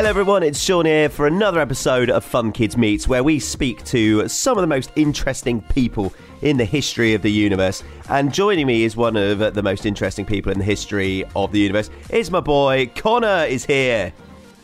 Hello, 0.00 0.08
everyone. 0.08 0.42
It's 0.42 0.58
Sean 0.58 0.86
here 0.86 1.10
for 1.10 1.26
another 1.26 1.60
episode 1.60 2.08
of 2.08 2.24
Fun 2.24 2.52
Kids 2.52 2.74
Meets, 2.74 3.06
where 3.06 3.22
we 3.22 3.38
speak 3.38 3.84
to 3.84 4.26
some 4.30 4.56
of 4.56 4.62
the 4.62 4.66
most 4.66 4.90
interesting 4.96 5.60
people 5.60 6.14
in 6.40 6.56
the 6.56 6.64
history 6.64 7.12
of 7.12 7.20
the 7.20 7.30
universe. 7.30 7.82
And 8.08 8.32
joining 8.32 8.66
me 8.66 8.84
is 8.84 8.96
one 8.96 9.14
of 9.18 9.40
the 9.52 9.62
most 9.62 9.84
interesting 9.84 10.24
people 10.24 10.52
in 10.52 10.58
the 10.58 10.64
history 10.64 11.26
of 11.36 11.52
the 11.52 11.58
universe. 11.58 11.90
It's 12.08 12.30
my 12.30 12.40
boy 12.40 12.90
Connor. 12.96 13.44
Is 13.44 13.66
here. 13.66 14.14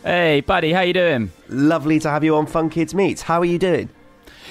Hey, 0.02 0.40
buddy, 0.40 0.72
how 0.72 0.80
you 0.80 0.94
doing? 0.94 1.30
Lovely 1.50 1.98
to 1.98 2.08
have 2.08 2.24
you 2.24 2.34
on 2.34 2.46
Fun 2.46 2.70
Kids 2.70 2.94
Meets. 2.94 3.20
How 3.20 3.38
are 3.38 3.44
you 3.44 3.58
doing? 3.58 3.90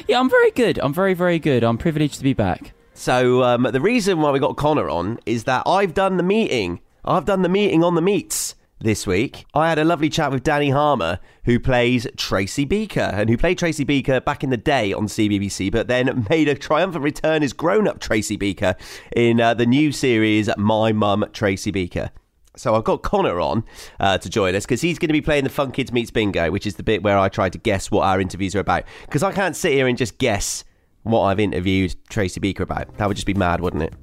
Yeah, 0.08 0.20
I'm 0.20 0.30
very 0.30 0.52
good. 0.52 0.78
I'm 0.78 0.94
very, 0.94 1.16
very 1.16 1.40
good. 1.40 1.64
I'm 1.64 1.80
privileged 1.80 2.18
to 2.20 2.24
be 2.24 2.34
back. 2.34 2.74
So 2.94 3.42
um, 3.42 3.64
the 3.64 3.82
reason 3.82 4.22
why 4.22 4.30
we 4.30 4.38
got 4.38 4.56
Connor 4.56 4.88
on 4.88 5.20
is 5.26 5.46
that 5.46 5.64
I've 5.66 5.96
done 5.96 6.18
the 6.18 6.24
meeting. 6.24 6.80
I've 7.04 7.26
done 7.26 7.42
the 7.42 7.50
meeting 7.50 7.84
on 7.84 7.96
the 7.96 8.04
meets 8.04 8.54
this 8.80 9.08
week. 9.08 9.46
I 9.54 9.70
had 9.70 9.80
a 9.80 9.84
lovely 9.84 10.10
chat 10.10 10.32
with 10.32 10.44
Dani 10.44 10.72
Harmer, 10.72 11.20
who 11.46 11.60
plays 11.60 12.08
Tracy 12.18 12.66
Beaker, 12.66 13.12
and 13.14 13.30
who 13.30 13.38
played 13.38 13.58
Tracy 13.58 13.84
Beaker 13.84 14.20
back 14.20 14.44
in 14.44 14.50
the 14.50 14.58
day 14.58 14.94
on 14.94 15.08
CBBC, 15.08 15.72
but 15.72 15.88
then 15.88 16.26
made 16.30 16.48
a 16.48 16.56
triumphant 16.56 17.04
return 17.04 17.44
as 17.44 17.54
grown-up 17.54 18.00
Tracy 18.00 18.38
Beaker 18.38 18.76
in 19.16 19.40
uh, 19.40 19.54
the 19.54 19.66
new 19.66 19.92
series 19.92 20.50
My 20.58 20.92
Mum 20.92 21.26
Tracy 21.34 21.72
Beaker. 21.72 22.12
So 22.58 22.76
I've 22.76 22.84
got 22.84 23.02
Connor 23.02 23.40
on 23.40 23.64
uh, 24.00 24.18
to 24.18 24.30
join 24.30 24.56
us 24.56 24.66
because 24.66 24.82
he's 24.82 24.98
going 24.98 25.10
to 25.10 25.14
be 25.14 25.22
playing 25.22 25.44
the 25.44 25.50
Fun 25.50 25.72
Kids 25.72 25.92
Meets 25.92 26.12
Bingo, 26.12 26.52
which 26.52 26.66
is 26.66 26.76
the 26.76 26.84
bit 26.84 27.04
where 27.04 27.18
I 27.18 27.30
try 27.30 27.50
to 27.50 27.58
guess 27.58 27.92
what 27.92 28.06
our 28.06 28.22
interviews 28.22 28.56
are 28.56 28.60
about. 28.60 28.84
Because 29.06 29.24
I 29.24 29.32
can't 29.32 29.56
sit 29.56 29.74
here 29.74 29.88
and 29.88 29.98
just 29.98 30.18
guess 30.18 30.64
what 31.04 31.22
I've 31.22 31.40
interviewed 31.40 31.96
Tracy 32.10 32.40
Beaker 32.40 32.64
about. 32.64 32.98
That 32.98 33.08
would 33.08 33.16
just 33.16 33.28
be 33.28 33.34
mad, 33.34 33.62
wouldn't 33.62 33.84
it? 33.84 33.94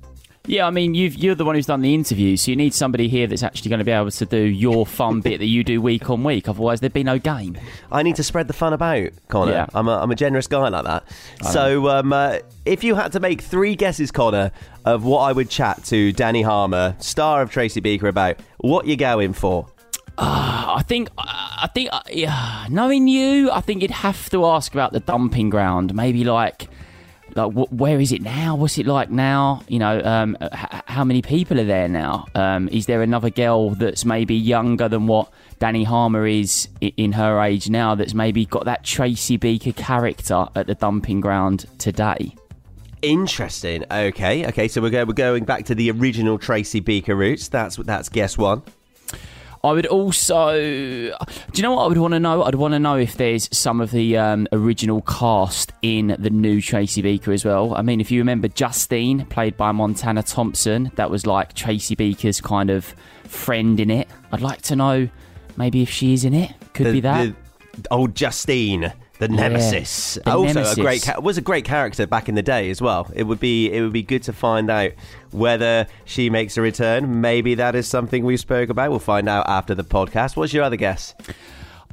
Yeah, 0.44 0.66
I 0.66 0.70
mean, 0.70 0.94
you've, 0.94 1.14
you're 1.14 1.36
the 1.36 1.44
one 1.44 1.54
who's 1.54 1.66
done 1.66 1.82
the 1.82 1.94
interview, 1.94 2.36
so 2.36 2.50
you 2.50 2.56
need 2.56 2.74
somebody 2.74 3.06
here 3.06 3.28
that's 3.28 3.44
actually 3.44 3.68
going 3.68 3.78
to 3.78 3.84
be 3.84 3.92
able 3.92 4.10
to 4.10 4.26
do 4.26 4.38
your 4.38 4.84
fun 4.84 5.20
bit 5.20 5.38
that 5.38 5.46
you 5.46 5.62
do 5.62 5.80
week 5.80 6.10
on 6.10 6.24
week. 6.24 6.48
Otherwise, 6.48 6.80
there'd 6.80 6.92
be 6.92 7.04
no 7.04 7.16
game. 7.18 7.56
I 7.92 8.02
need 8.02 8.16
to 8.16 8.24
spread 8.24 8.48
the 8.48 8.52
fun 8.52 8.72
about, 8.72 9.10
Connor. 9.28 9.52
Yeah. 9.52 9.66
I'm, 9.72 9.86
a, 9.86 9.98
I'm 9.98 10.10
a 10.10 10.16
generous 10.16 10.48
guy 10.48 10.68
like 10.68 10.84
that. 10.84 11.04
So, 11.52 11.88
um, 11.88 12.12
uh, 12.12 12.38
if 12.64 12.82
you 12.82 12.96
had 12.96 13.12
to 13.12 13.20
make 13.20 13.40
three 13.40 13.76
guesses, 13.76 14.10
Connor, 14.10 14.50
of 14.84 15.04
what 15.04 15.20
I 15.20 15.30
would 15.30 15.48
chat 15.48 15.84
to 15.84 16.12
Dani 16.12 16.44
Harmer, 16.44 16.96
star 16.98 17.40
of 17.42 17.52
Tracy 17.52 17.78
Beaker, 17.78 18.08
about, 18.08 18.40
what 18.58 18.88
you're 18.88 18.96
going 18.96 19.34
for? 19.34 19.68
I 20.18 20.82
think, 20.86 21.08
I 21.16 21.70
think, 21.72 21.88
uh, 21.92 22.02
yeah, 22.10 22.66
knowing 22.68 23.06
you, 23.06 23.50
I 23.52 23.60
think 23.60 23.80
you'd 23.80 23.92
have 23.92 24.28
to 24.30 24.44
ask 24.46 24.74
about 24.74 24.92
the 24.92 25.00
dumping 25.00 25.50
ground. 25.50 25.94
Maybe 25.94 26.24
like, 26.24 26.68
like 27.34 27.52
wh- 27.52 27.72
where 27.72 28.00
is 28.00 28.12
it 28.12 28.22
now? 28.22 28.54
What's 28.56 28.78
it 28.78 28.86
like 28.86 29.10
now? 29.10 29.62
You 29.68 29.78
know, 29.78 30.00
um, 30.02 30.36
h- 30.42 30.82
how 30.86 31.04
many 31.04 31.22
people 31.22 31.58
are 31.60 31.64
there 31.64 31.88
now? 31.88 32.26
Um, 32.34 32.68
is 32.68 32.86
there 32.86 33.02
another 33.02 33.30
girl 33.30 33.70
that's 33.70 34.04
maybe 34.04 34.34
younger 34.34 34.88
than 34.88 35.06
what 35.06 35.30
Dani 35.60 35.84
Harmer 35.86 36.26
is 36.26 36.68
i- 36.82 36.92
in 36.96 37.12
her 37.12 37.40
age 37.40 37.68
now? 37.70 37.94
That's 37.94 38.14
maybe 38.14 38.44
got 38.46 38.64
that 38.66 38.84
Tracy 38.84 39.36
Beaker 39.36 39.72
character 39.72 40.46
at 40.54 40.66
the 40.66 40.74
dumping 40.74 41.20
ground 41.20 41.66
today. 41.78 42.34
Interesting. 43.02 43.84
Okay, 43.90 44.46
okay. 44.46 44.68
So 44.68 44.80
we're, 44.80 44.90
we're 45.04 45.12
going 45.12 45.44
back 45.44 45.64
to 45.66 45.74
the 45.74 45.90
original 45.90 46.38
Tracy 46.38 46.78
Beaker 46.80 47.16
roots. 47.16 47.48
That's 47.48 47.76
that's 47.76 48.08
guess 48.08 48.38
one. 48.38 48.62
I 49.64 49.70
would 49.72 49.86
also. 49.86 50.52
Do 50.58 51.14
you 51.54 51.62
know 51.62 51.74
what 51.76 51.84
I 51.84 51.86
would 51.86 51.98
want 51.98 52.14
to 52.14 52.20
know? 52.20 52.42
I'd 52.42 52.56
want 52.56 52.72
to 52.74 52.80
know 52.80 52.96
if 52.96 53.14
there's 53.16 53.48
some 53.56 53.80
of 53.80 53.92
the 53.92 54.16
um, 54.16 54.48
original 54.52 55.02
cast 55.02 55.72
in 55.82 56.16
the 56.18 56.30
new 56.30 56.60
Tracy 56.60 57.00
Beaker 57.00 57.32
as 57.32 57.44
well. 57.44 57.74
I 57.74 57.82
mean, 57.82 58.00
if 58.00 58.10
you 58.10 58.18
remember 58.20 58.48
Justine, 58.48 59.24
played 59.26 59.56
by 59.56 59.70
Montanna 59.70 60.28
Thompson, 60.28 60.90
that 60.96 61.10
was 61.10 61.26
like 61.26 61.52
Tracy 61.54 61.94
Beaker's 61.94 62.40
kind 62.40 62.70
of 62.70 62.94
friend 63.24 63.78
in 63.78 63.90
it. 63.90 64.08
I'd 64.32 64.40
like 64.40 64.62
to 64.62 64.74
know 64.76 65.08
maybe 65.56 65.82
if 65.82 65.90
she 65.90 66.12
is 66.12 66.24
in 66.24 66.34
it. 66.34 66.52
Could 66.74 66.86
The- 66.86 66.92
be 66.92 67.00
that. 67.00 67.34
the 67.74 67.88
old 67.92 68.16
Justine, 68.16 68.92
the 69.22 69.28
nemesis. 69.28 70.18
the 70.24 70.32
also 70.32 70.54
nemesis. 70.54 70.78
a 70.78 70.80
great 70.80 71.02
ca- 71.02 71.20
was 71.20 71.38
a 71.38 71.40
great 71.40 71.64
character 71.64 72.06
back 72.08 72.28
in 72.28 72.34
the 72.34 72.42
day 72.42 72.70
as 72.70 72.82
well. 72.82 73.08
It 73.14 73.22
would 73.22 73.38
be 73.38 73.70
it 73.72 73.80
would 73.80 73.92
be 73.92 74.02
good 74.02 74.24
to 74.24 74.32
find 74.32 74.68
out 74.68 74.92
whether 75.30 75.86
she 76.04 76.28
makes 76.28 76.56
a 76.56 76.60
return. 76.60 77.20
Maybe 77.20 77.54
that 77.54 77.76
is 77.76 77.86
something 77.86 78.24
we 78.24 78.36
spoke 78.36 78.68
about. 78.68 78.90
We'll 78.90 78.98
find 78.98 79.28
out 79.28 79.48
after 79.48 79.74
the 79.76 79.84
podcast. 79.84 80.36
What's 80.36 80.52
your 80.52 80.64
other 80.64 80.76
guess? 80.76 81.14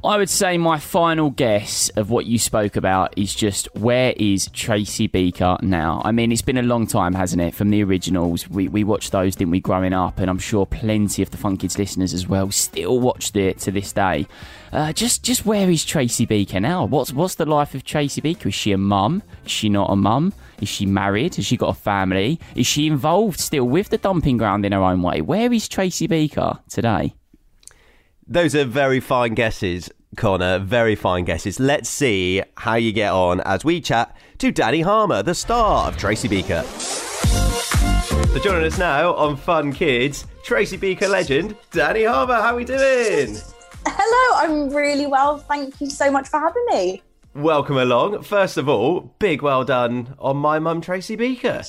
I 0.02 0.16
would 0.16 0.30
say 0.30 0.56
my 0.56 0.78
final 0.78 1.28
guess 1.28 1.90
of 1.90 2.08
what 2.08 2.24
you 2.24 2.38
spoke 2.38 2.76
about 2.76 3.12
is 3.18 3.34
just 3.34 3.68
where 3.76 4.14
is 4.16 4.48
Tracy 4.54 5.08
Beaker 5.08 5.58
now? 5.60 6.00
I 6.02 6.10
mean, 6.10 6.32
it's 6.32 6.40
been 6.40 6.56
a 6.56 6.62
long 6.62 6.86
time, 6.86 7.12
hasn't 7.12 7.42
it, 7.42 7.54
from 7.54 7.68
the 7.68 7.84
originals? 7.84 8.48
We, 8.48 8.68
we 8.68 8.82
watched 8.82 9.12
those, 9.12 9.36
didn't 9.36 9.50
we, 9.50 9.60
growing 9.60 9.92
up? 9.92 10.18
And 10.18 10.30
I'm 10.30 10.38
sure 10.38 10.64
plenty 10.64 11.22
of 11.22 11.30
the 11.30 11.36
Fun 11.36 11.58
Kids 11.58 11.78
listeners 11.78 12.14
as 12.14 12.26
well 12.26 12.50
still 12.50 12.98
watched 12.98 13.36
it 13.36 13.58
to 13.58 13.70
this 13.70 13.92
day. 13.92 14.26
Uh, 14.72 14.94
just 14.94 15.22
just 15.22 15.44
where 15.44 15.68
is 15.68 15.84
Tracy 15.84 16.24
Beaker 16.24 16.60
now? 16.60 16.86
What's 16.86 17.12
what's 17.12 17.34
the 17.34 17.44
life 17.44 17.74
of 17.74 17.84
Tracy 17.84 18.22
Beaker? 18.22 18.48
Is 18.48 18.54
she 18.54 18.72
a 18.72 18.78
mum? 18.78 19.22
Is 19.44 19.50
she 19.52 19.68
not 19.68 19.90
a 19.90 19.96
mum? 19.96 20.32
Is 20.62 20.70
she 20.70 20.86
married? 20.86 21.34
Has 21.34 21.44
she 21.44 21.58
got 21.58 21.76
a 21.76 21.78
family? 21.78 22.40
Is 22.54 22.66
she 22.66 22.86
involved 22.86 23.38
still 23.38 23.64
with 23.64 23.90
the 23.90 23.98
dumping 23.98 24.38
ground 24.38 24.64
in 24.64 24.72
her 24.72 24.82
own 24.82 25.02
way? 25.02 25.20
Where 25.20 25.52
is 25.52 25.68
Tracy 25.68 26.06
Beaker 26.06 26.58
today? 26.70 27.14
Those 28.32 28.54
are 28.54 28.64
very 28.64 29.00
fine 29.00 29.34
guesses, 29.34 29.90
Connor. 30.16 30.60
Very 30.60 30.94
fine 30.94 31.24
guesses. 31.24 31.58
Let's 31.58 31.88
see 31.88 32.40
how 32.58 32.76
you 32.76 32.92
get 32.92 33.10
on 33.10 33.40
as 33.40 33.64
we 33.64 33.80
chat 33.80 34.16
to 34.38 34.52
Dani 34.52 34.84
Harmer, 34.84 35.24
the 35.24 35.34
star 35.34 35.88
of 35.88 35.96
Tracy 35.96 36.28
Beaker. 36.28 36.62
So 36.62 38.38
joining 38.38 38.66
us 38.66 38.78
now 38.78 39.14
on 39.14 39.36
Fun 39.36 39.72
Kids, 39.72 40.26
Tracy 40.44 40.76
Beaker 40.76 41.08
legend, 41.08 41.56
Dani 41.72 42.08
Harmer. 42.08 42.34
How 42.34 42.52
are 42.52 42.56
we 42.56 42.64
doing? 42.64 43.36
Hello, 43.84 44.38
I'm 44.38 44.72
really 44.72 45.08
well. 45.08 45.38
Thank 45.38 45.80
you 45.80 45.90
so 45.90 46.08
much 46.08 46.28
for 46.28 46.38
having 46.38 46.64
me. 46.66 47.02
Welcome 47.34 47.78
along. 47.78 48.22
First 48.22 48.58
of 48.58 48.68
all, 48.68 49.12
big 49.18 49.42
well 49.42 49.64
done 49.64 50.14
on 50.20 50.36
my 50.36 50.60
mum, 50.60 50.80
Tracy 50.80 51.16
Beaker. 51.16 51.64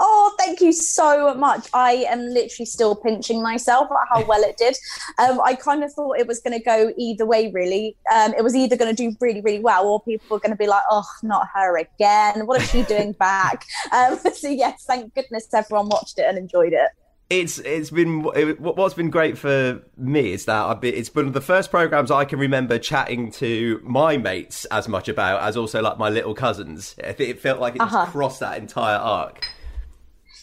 Oh, 0.00 0.34
thank 0.38 0.60
you 0.60 0.72
so 0.72 1.34
much. 1.34 1.68
I 1.74 2.06
am 2.08 2.26
literally 2.28 2.66
still 2.66 2.94
pinching 2.94 3.42
myself 3.42 3.88
at 3.90 3.96
how 4.08 4.24
well 4.24 4.42
it 4.42 4.56
did. 4.56 4.76
Um, 5.18 5.40
I 5.40 5.54
kind 5.54 5.82
of 5.82 5.92
thought 5.92 6.18
it 6.18 6.26
was 6.28 6.38
going 6.40 6.56
to 6.56 6.64
go 6.64 6.92
either 6.96 7.26
way, 7.26 7.50
really. 7.52 7.96
Um, 8.14 8.32
it 8.34 8.44
was 8.44 8.54
either 8.54 8.76
going 8.76 8.94
to 8.94 9.02
do 9.10 9.16
really, 9.20 9.40
really 9.40 9.58
well, 9.60 9.86
or 9.88 10.00
people 10.02 10.26
were 10.30 10.40
going 10.40 10.52
to 10.52 10.56
be 10.56 10.68
like, 10.68 10.84
oh, 10.90 11.04
not 11.24 11.48
her 11.54 11.76
again. 11.78 12.46
What 12.46 12.62
is 12.62 12.70
she 12.70 12.82
doing 12.82 13.12
back? 13.12 13.64
Um, 13.92 14.18
so, 14.34 14.48
yes, 14.48 14.84
thank 14.86 15.14
goodness 15.14 15.48
everyone 15.52 15.88
watched 15.88 16.18
it 16.18 16.26
and 16.28 16.36
enjoyed 16.38 16.72
it. 16.72 16.90
It's 17.30 17.58
it's 17.58 17.90
been 17.90 18.26
it, 18.34 18.58
what's 18.60 18.94
been 18.94 19.10
great 19.10 19.36
for 19.36 19.82
me 19.98 20.32
is 20.32 20.46
that 20.46 20.64
I've 20.64 20.80
been, 20.80 20.94
it's 20.94 21.14
one 21.14 21.26
of 21.26 21.34
the 21.34 21.42
first 21.42 21.70
programs 21.70 22.10
I 22.10 22.24
can 22.24 22.38
remember 22.38 22.78
chatting 22.78 23.30
to 23.32 23.80
my 23.84 24.16
mates 24.16 24.64
as 24.66 24.88
much 24.88 25.08
about 25.08 25.42
as 25.42 25.56
also 25.56 25.82
like 25.82 25.98
my 25.98 26.08
little 26.08 26.34
cousins. 26.34 26.94
I 27.04 27.12
think 27.12 27.28
it 27.30 27.40
felt 27.40 27.60
like 27.60 27.76
it 27.76 27.80
just 27.80 27.94
Uh-huh. 27.94 28.06
crossed 28.06 28.40
that 28.40 28.56
entire 28.58 28.96
arc. 28.96 29.46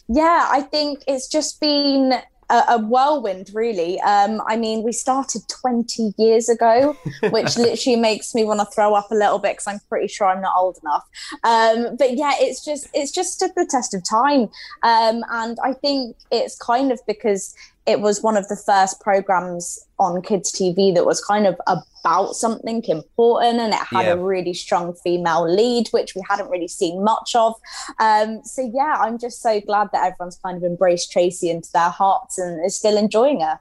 Yeah, 0.08 0.48
I 0.52 0.62
think 0.62 1.04
it's 1.08 1.28
just 1.28 1.60
been 1.60 2.14
a, 2.50 2.64
a 2.70 2.78
whirlwind, 2.80 3.52
really. 3.54 4.00
Um, 4.02 4.42
I 4.48 4.56
mean, 4.56 4.84
we 4.84 4.92
started 4.92 5.42
20 5.50 6.14
years 6.18 6.48
ago, 6.50 6.96
which 7.30 7.58
literally 7.58 8.00
makes 8.00 8.36
me 8.36 8.44
want 8.44 8.60
to 8.60 8.66
throw 8.68 8.94
up 8.94 9.12
a 9.12 9.16
little 9.16 9.40
bit 9.40 9.54
because 9.54 9.68
I'm 9.68 9.80
pretty 9.90 10.08
sure 10.08 10.28
I'm 10.28 10.42
not 10.42 10.56
old 10.56 10.78
enough. 10.82 11.06
Um, 11.44 11.96
but 11.98 12.16
yeah, 12.16 12.34
it's 12.36 12.64
just 12.64 12.88
it's 12.94 13.12
just 13.12 13.34
stood 13.34 13.52
the 13.56 13.66
test 13.66 13.94
of 13.94 14.04
time, 14.08 14.50
um, 14.84 15.24
and 15.32 15.58
I 15.64 15.74
think 15.74 16.16
it's 16.32 16.56
kind 16.58 16.92
of 16.92 17.00
because 17.08 17.56
it 17.86 18.02
was 18.02 18.24
one 18.24 18.36
of 18.36 18.48
the 18.48 18.56
first 18.56 19.00
programs 19.00 19.80
on 20.00 20.22
kids 20.22 20.52
TV 20.52 20.94
that 20.96 21.06
was 21.06 21.24
kind 21.24 21.46
of 21.46 21.56
about 21.68 22.34
something 22.36 22.84
important, 22.86 23.60
and 23.60 23.74
it 23.74 23.80
had 23.80 24.06
Yeah. 24.06 24.14
a 24.14 24.18
really 24.18 24.54
strong 24.54 24.94
female 24.94 25.48
lead, 25.48 25.88
which 25.90 26.16
we 26.16 26.22
hadn't 26.28 26.50
really 26.50 26.68
seen 26.68 27.04
much 27.04 27.36
of. 27.36 27.54
Um, 28.00 28.42
so 28.44 28.62
yeah, 28.74 28.96
I'm 29.00 29.18
just 29.18 29.42
so 29.42 29.62
glad 29.62 29.90
that 29.94 30.04
everyone's 30.04 30.38
kind 30.44 30.58
of 30.58 30.64
embraced 30.64 31.12
Tracy 31.12 31.50
into 31.50 31.72
their 31.72 31.90
hearts 31.90 32.38
and 32.38 32.64
is 32.66 32.76
still 32.76 32.98
enjoying 32.98 33.42
her. 33.42 33.60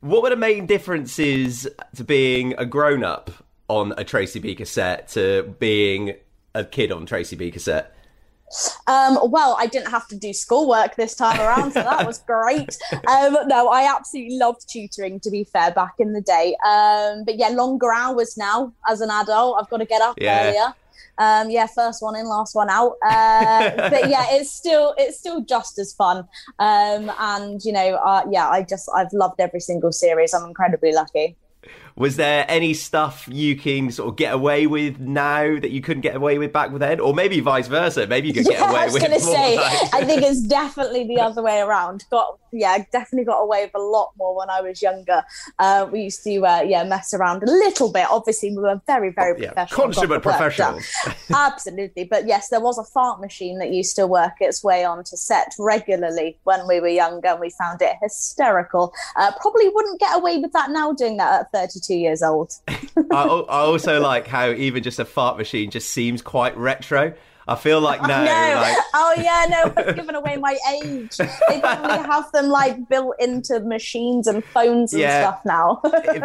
What 0.00 0.22
were 0.22 0.30
the 0.30 0.36
main 0.36 0.66
differences 0.66 1.66
to 1.96 2.04
being 2.04 2.54
a 2.58 2.66
grown 2.66 3.02
up 3.02 3.30
on 3.68 3.94
a 3.96 4.04
Tracy 4.04 4.38
Beaker 4.38 4.66
set 4.66 5.08
to 5.08 5.54
being 5.58 6.14
a 6.54 6.64
kid 6.64 6.92
on 6.92 7.06
Tracy 7.06 7.36
Beaker 7.36 7.58
set? 7.58 7.93
Um, 8.86 9.18
well, 9.30 9.56
I 9.58 9.66
didn't 9.66 9.90
have 9.90 10.06
to 10.08 10.16
do 10.16 10.32
schoolwork 10.32 10.96
this 10.96 11.14
time 11.16 11.40
around, 11.40 11.72
so 11.72 11.82
that 11.82 12.06
was 12.06 12.18
great. 12.20 12.76
Um, 13.08 13.36
no, 13.46 13.68
I 13.68 13.92
absolutely 13.94 14.38
loved 14.38 14.68
tutoring, 14.68 15.20
to 15.20 15.30
be 15.30 15.44
fair, 15.44 15.70
back 15.72 15.94
in 15.98 16.12
the 16.12 16.20
day. 16.20 16.56
Um, 16.66 17.24
but 17.24 17.36
yeah, 17.36 17.48
longer 17.48 17.92
hours 17.92 18.36
now 18.36 18.72
as 18.88 19.00
an 19.00 19.10
adult. 19.10 19.56
I've 19.60 19.68
got 19.68 19.78
to 19.78 19.84
get 19.84 20.00
up 20.00 20.16
Yeah. 20.18 20.48
earlier. 20.48 20.74
Um, 21.18 21.50
yeah, 21.50 21.66
first 21.66 22.02
one 22.02 22.16
in, 22.16 22.26
last 22.26 22.54
one 22.54 22.70
out. 22.70 22.94
Uh, 23.04 23.70
but 23.90 24.08
yeah, 24.08 24.26
it's 24.30 24.50
still 24.52 24.94
it's 24.96 25.18
still 25.18 25.42
just 25.42 25.78
as 25.78 25.92
fun. 25.92 26.18
Um, 26.58 27.10
and 27.18 27.60
you 27.64 27.72
know, 27.72 27.94
uh, 27.96 28.24
yeah, 28.30 28.48
I 28.48 28.62
just 28.62 28.88
I've 28.94 29.12
loved 29.12 29.40
every 29.40 29.60
single 29.60 29.92
series. 29.92 30.34
I'm 30.34 30.44
incredibly 30.46 30.92
lucky. 30.92 31.36
Was 31.96 32.16
there 32.16 32.44
any 32.48 32.74
stuff 32.74 33.28
you 33.30 33.54
can 33.54 33.92
sort 33.92 34.08
of 34.08 34.16
get 34.16 34.34
away 34.34 34.66
with 34.66 34.98
now 34.98 35.60
that 35.60 35.70
you 35.70 35.80
couldn't 35.80 36.00
get 36.00 36.16
away 36.16 36.38
with 36.38 36.52
back 36.52 36.72
then, 36.74 36.98
or 36.98 37.14
maybe 37.14 37.38
vice 37.38 37.68
versa? 37.68 38.06
Maybe 38.08 38.26
you 38.28 38.34
could 38.34 38.46
get 38.46 38.54
yeah, 38.58 38.70
away 38.70 38.80
I 38.80 38.84
was 38.86 38.94
with. 38.94 39.02
going 39.02 39.14
to 39.14 39.20
say, 39.20 39.56
like- 39.56 39.94
I 39.94 40.04
think 40.04 40.22
it's 40.22 40.42
definitely 40.42 41.06
the 41.06 41.20
other 41.20 41.40
way 41.40 41.60
around. 41.60 42.04
Got 42.10 42.38
yeah, 42.50 42.78
definitely 42.92 43.24
got 43.24 43.40
away 43.40 43.64
with 43.64 43.74
a 43.74 43.84
lot 43.84 44.12
more 44.16 44.36
when 44.36 44.48
I 44.50 44.60
was 44.60 44.80
younger. 44.80 45.22
Uh, 45.58 45.88
we 45.90 46.02
used 46.02 46.22
to 46.24 46.44
uh, 46.44 46.62
yeah 46.62 46.82
mess 46.84 47.14
around 47.14 47.42
a 47.42 47.46
little 47.46 47.92
bit. 47.92 48.06
Obviously, 48.10 48.50
we 48.50 48.62
were 48.62 48.80
very 48.86 49.10
very 49.10 49.40
yeah, 49.40 49.52
professional, 49.52 49.86
consummate 49.86 50.22
the 50.22 50.28
work 50.28 50.56
done. 50.56 50.80
professionals. 50.80 51.26
Absolutely, 51.34 52.04
but 52.04 52.26
yes, 52.26 52.48
there 52.48 52.60
was 52.60 52.76
a 52.78 52.84
fart 52.84 53.20
machine 53.20 53.58
that 53.58 53.70
used 53.70 53.94
to 53.96 54.06
work 54.06 54.34
its 54.40 54.64
way 54.64 54.84
onto 54.84 55.16
set 55.16 55.54
regularly 55.60 56.38
when 56.42 56.66
we 56.66 56.80
were 56.80 56.88
younger, 56.88 57.28
and 57.28 57.40
we 57.40 57.50
found 57.50 57.80
it 57.82 57.96
hysterical. 58.02 58.92
Uh, 59.16 59.30
probably 59.40 59.68
wouldn't 59.68 60.00
get 60.00 60.16
away 60.16 60.38
with 60.38 60.52
that 60.52 60.70
now, 60.70 60.92
doing 60.92 61.16
that 61.18 61.40
at 61.40 61.52
32 61.52 61.83
years 61.92 62.22
old. 62.22 62.52
I, 62.68 62.78
I 63.12 63.60
also 63.60 64.00
like 64.00 64.26
how 64.26 64.50
even 64.50 64.82
just 64.82 64.98
a 64.98 65.04
fart 65.04 65.36
machine 65.36 65.70
just 65.70 65.90
seems 65.90 66.22
quite 66.22 66.56
retro. 66.56 67.14
I 67.46 67.56
feel 67.56 67.78
like 67.78 68.00
now, 68.00 68.24
no, 68.24 68.58
like 68.58 68.74
oh 68.94 69.14
yeah, 69.18 69.44
no, 69.50 69.72
I've 69.76 69.96
given 69.96 70.14
away 70.14 70.38
my 70.38 70.56
age. 70.82 71.14
They 71.18 71.60
probably 71.60 71.98
have 71.98 72.32
them 72.32 72.46
like 72.48 72.88
built 72.88 73.16
into 73.18 73.60
machines 73.60 74.26
and 74.26 74.42
phones 74.42 74.94
and 74.94 75.02
Yeah. 75.02 75.20
stuff 75.28 75.44
now. 75.44 75.82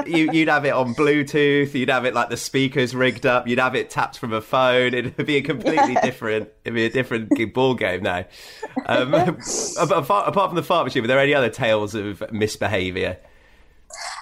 you, 0.07 0.31
you'd 0.31 0.47
have 0.47 0.63
it 0.63 0.69
on 0.69 0.95
Bluetooth. 0.95 1.73
You'd 1.73 1.89
have 1.89 2.05
it 2.05 2.13
like 2.13 2.29
the 2.29 2.37
speakers 2.37 2.95
rigged 2.95 3.25
up. 3.25 3.49
You'd 3.49 3.59
have 3.59 3.75
it 3.75 3.89
tapped 3.89 4.17
from 4.17 4.31
a 4.31 4.39
phone. 4.39 4.93
It'd 4.93 5.17
be 5.25 5.35
a 5.35 5.41
completely 5.41 5.95
different. 6.01 6.47
It'd 6.63 6.73
be 6.73 6.85
a 6.85 6.89
different 6.89 7.31
ball 7.53 7.75
game 7.75 8.01
now. 8.01 8.23
Um, 8.85 9.13
apart, 9.13 10.29
apart 10.29 10.49
from 10.51 10.55
the 10.55 10.63
fart 10.63 10.85
machine, 10.85 11.01
were 11.03 11.07
there 11.09 11.19
any 11.19 11.33
other 11.33 11.49
tales 11.49 11.95
of 11.95 12.23
misbehaviour? 12.31 13.17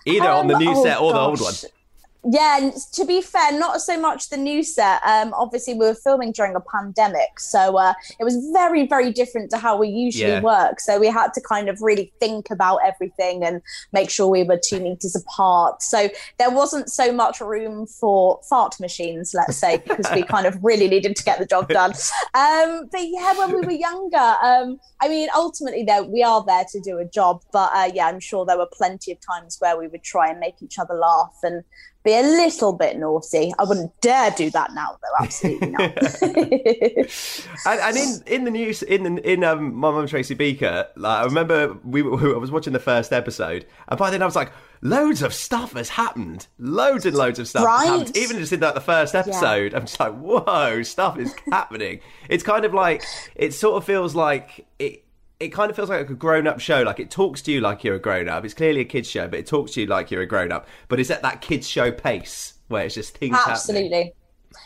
Either 0.08 0.30
on 0.30 0.48
the 0.48 0.56
Um, 0.56 0.64
new 0.64 0.74
oh, 0.76 0.84
set 0.84 1.00
or 1.02 1.14
the 1.14 1.20
old 1.20 1.42
one. 1.42 1.54
Yeah, 2.30 2.72
to 2.94 3.06
be 3.06 3.22
fair, 3.22 3.58
not 3.58 3.80
so 3.80 3.98
much 3.98 4.30
the 4.30 4.36
new 4.36 4.62
set. 4.62 5.02
Um, 5.06 5.34
obviously, 5.34 5.76
we 5.76 5.86
were 5.86 5.96
filming 5.96 6.34
during 6.34 6.56
a 6.56 6.60
pandemic, 6.60 7.40
so 7.40 7.78
uh, 7.78 7.94
it 8.20 8.26
was 8.26 8.36
very, 8.54 8.86
very 8.86 9.14
different 9.14 9.50
to 9.52 9.58
how 9.58 9.78
we 9.78 9.88
usually 9.88 10.32
Yeah. 10.34 10.42
work. 10.42 10.82
So 10.82 11.00
we 11.00 11.08
had 11.08 11.34
to 11.36 11.42
kind 11.42 11.70
of 11.70 11.82
really 11.82 12.12
think 12.20 12.52
about 12.52 12.80
everything 12.86 13.46
and 13.46 13.62
make 13.94 14.10
sure 14.10 14.28
we 14.28 14.44
were 14.44 14.60
two 14.62 14.82
meters 14.82 15.16
apart. 15.16 15.82
So 15.82 16.10
there 16.38 16.50
wasn't 16.50 16.90
so 16.90 17.14
much 17.14 17.40
room 17.40 17.88
for 17.88 18.42
fart 18.50 18.78
machines, 18.82 19.34
let's 19.34 19.56
say, 19.56 19.78
because 19.88 20.12
we 20.14 20.24
kind 20.24 20.46
of 20.46 20.58
really 20.62 20.90
needed 20.90 21.16
to 21.16 21.24
get 21.24 21.40
the 21.40 21.46
job 21.46 21.70
done. 21.70 21.94
Um, 22.34 22.90
but 22.92 23.02
yeah, 23.08 23.38
when 23.38 23.56
we 23.56 23.62
were 23.62 23.72
younger, 23.72 24.36
um, 24.44 24.80
I 25.00 25.08
mean, 25.08 25.30
ultimately, 25.34 25.84
there 25.84 26.04
we 26.04 26.24
are 26.24 26.44
there 26.46 26.66
to 26.74 26.80
do 26.82 26.98
a 26.98 27.06
job. 27.06 27.42
But 27.54 27.72
uh, 27.74 27.90
yeah, 27.94 28.08
I'm 28.08 28.20
sure 28.20 28.46
there 28.46 28.58
were 28.58 28.70
plenty 28.74 29.14
of 29.14 29.20
times 29.26 29.56
where 29.60 29.78
we 29.80 29.88
would 29.88 30.04
try 30.04 30.30
and 30.30 30.42
make 30.42 30.62
each 30.62 30.78
other 30.78 30.94
laugh 30.94 31.38
and 31.44 31.64
be 32.08 32.14
a 32.16 32.22
little 32.22 32.74
bit 32.74 32.98
naughty. 32.98 33.54
I 33.60 33.64
wouldn't 33.66 33.92
dare 34.02 34.32
do 34.32 34.50
that 34.52 34.74
now, 34.74 34.98
though. 35.02 35.24
Absolutely 35.26 35.70
not. 35.70 35.92
And, 37.66 37.80
and 37.82 37.98
in 37.98 38.24
in 38.28 38.44
the 38.46 38.52
news 38.52 38.84
in 38.84 39.04
the, 39.16 39.30
in 39.32 39.44
um, 39.44 39.74
my 39.76 39.92
mum 39.92 40.08
Tracy 40.08 40.34
Beaker, 40.36 40.88
like 40.96 41.22
I 41.22 41.26
remember 41.26 41.78
we 41.84 42.02
were, 42.02 42.18
I 42.36 42.38
was 42.38 42.52
watching 42.52 42.74
the 42.74 42.80
first 42.80 43.12
episode, 43.14 43.66
and 43.88 43.98
by 44.00 44.10
then 44.10 44.22
I 44.22 44.26
was 44.26 44.36
like, 44.36 44.52
loads 44.82 45.22
of 45.22 45.34
stuff 45.34 45.74
has 45.74 45.90
happened, 45.90 46.48
loads 46.60 47.06
and 47.06 47.16
loads 47.16 47.40
of 47.40 47.48
stuff 47.48 47.66
Right. 47.66 47.86
happened. 47.88 48.16
Even 48.18 48.38
just 48.38 48.54
in 48.54 48.60
like 48.62 48.74
the 48.76 48.82
first 48.82 49.16
episode, 49.16 49.74
I'm 49.74 49.82
just 49.86 50.00
like, 50.00 50.14
whoa, 50.18 50.84
stuff 50.84 51.18
is 51.20 51.34
happening. 51.52 52.00
It's 52.30 52.44
kind 52.44 52.64
of 52.66 52.74
like 52.74 53.04
it 53.36 53.54
sort 53.54 53.76
of 53.78 53.84
feels 53.86 54.16
like 54.16 54.66
it. 54.80 55.04
It 55.40 55.50
kind 55.50 55.70
of 55.70 55.76
feels 55.76 55.90
like 55.90 56.10
a 56.10 56.14
grown-up 56.14 56.60
show. 56.60 56.82
Like 56.82 57.00
it 57.00 57.12
talks 57.12 57.42
to 57.44 57.52
you 57.52 57.62
like 57.62 57.84
you're 57.84 57.96
a 57.96 58.00
grown-up. 58.00 58.44
It's 58.44 58.54
clearly 58.54 58.82
a 58.82 58.86
kids 58.86 59.10
show, 59.10 59.28
but 59.28 59.40
it 59.40 59.48
talks 59.48 59.74
to 59.74 59.82
you 59.82 59.88
like 59.88 60.10
you're 60.10 60.22
a 60.22 60.26
grown-up. 60.26 60.68
But 60.88 61.00
it's 61.00 61.12
at 61.12 61.22
that 61.22 61.42
kids 61.42 61.68
show 61.68 61.92
pace 61.92 62.56
where 62.68 62.86
it's 62.86 62.96
just 62.96 63.18
things 63.18 63.36
happening. 63.36 63.54
Absolutely. 63.54 64.14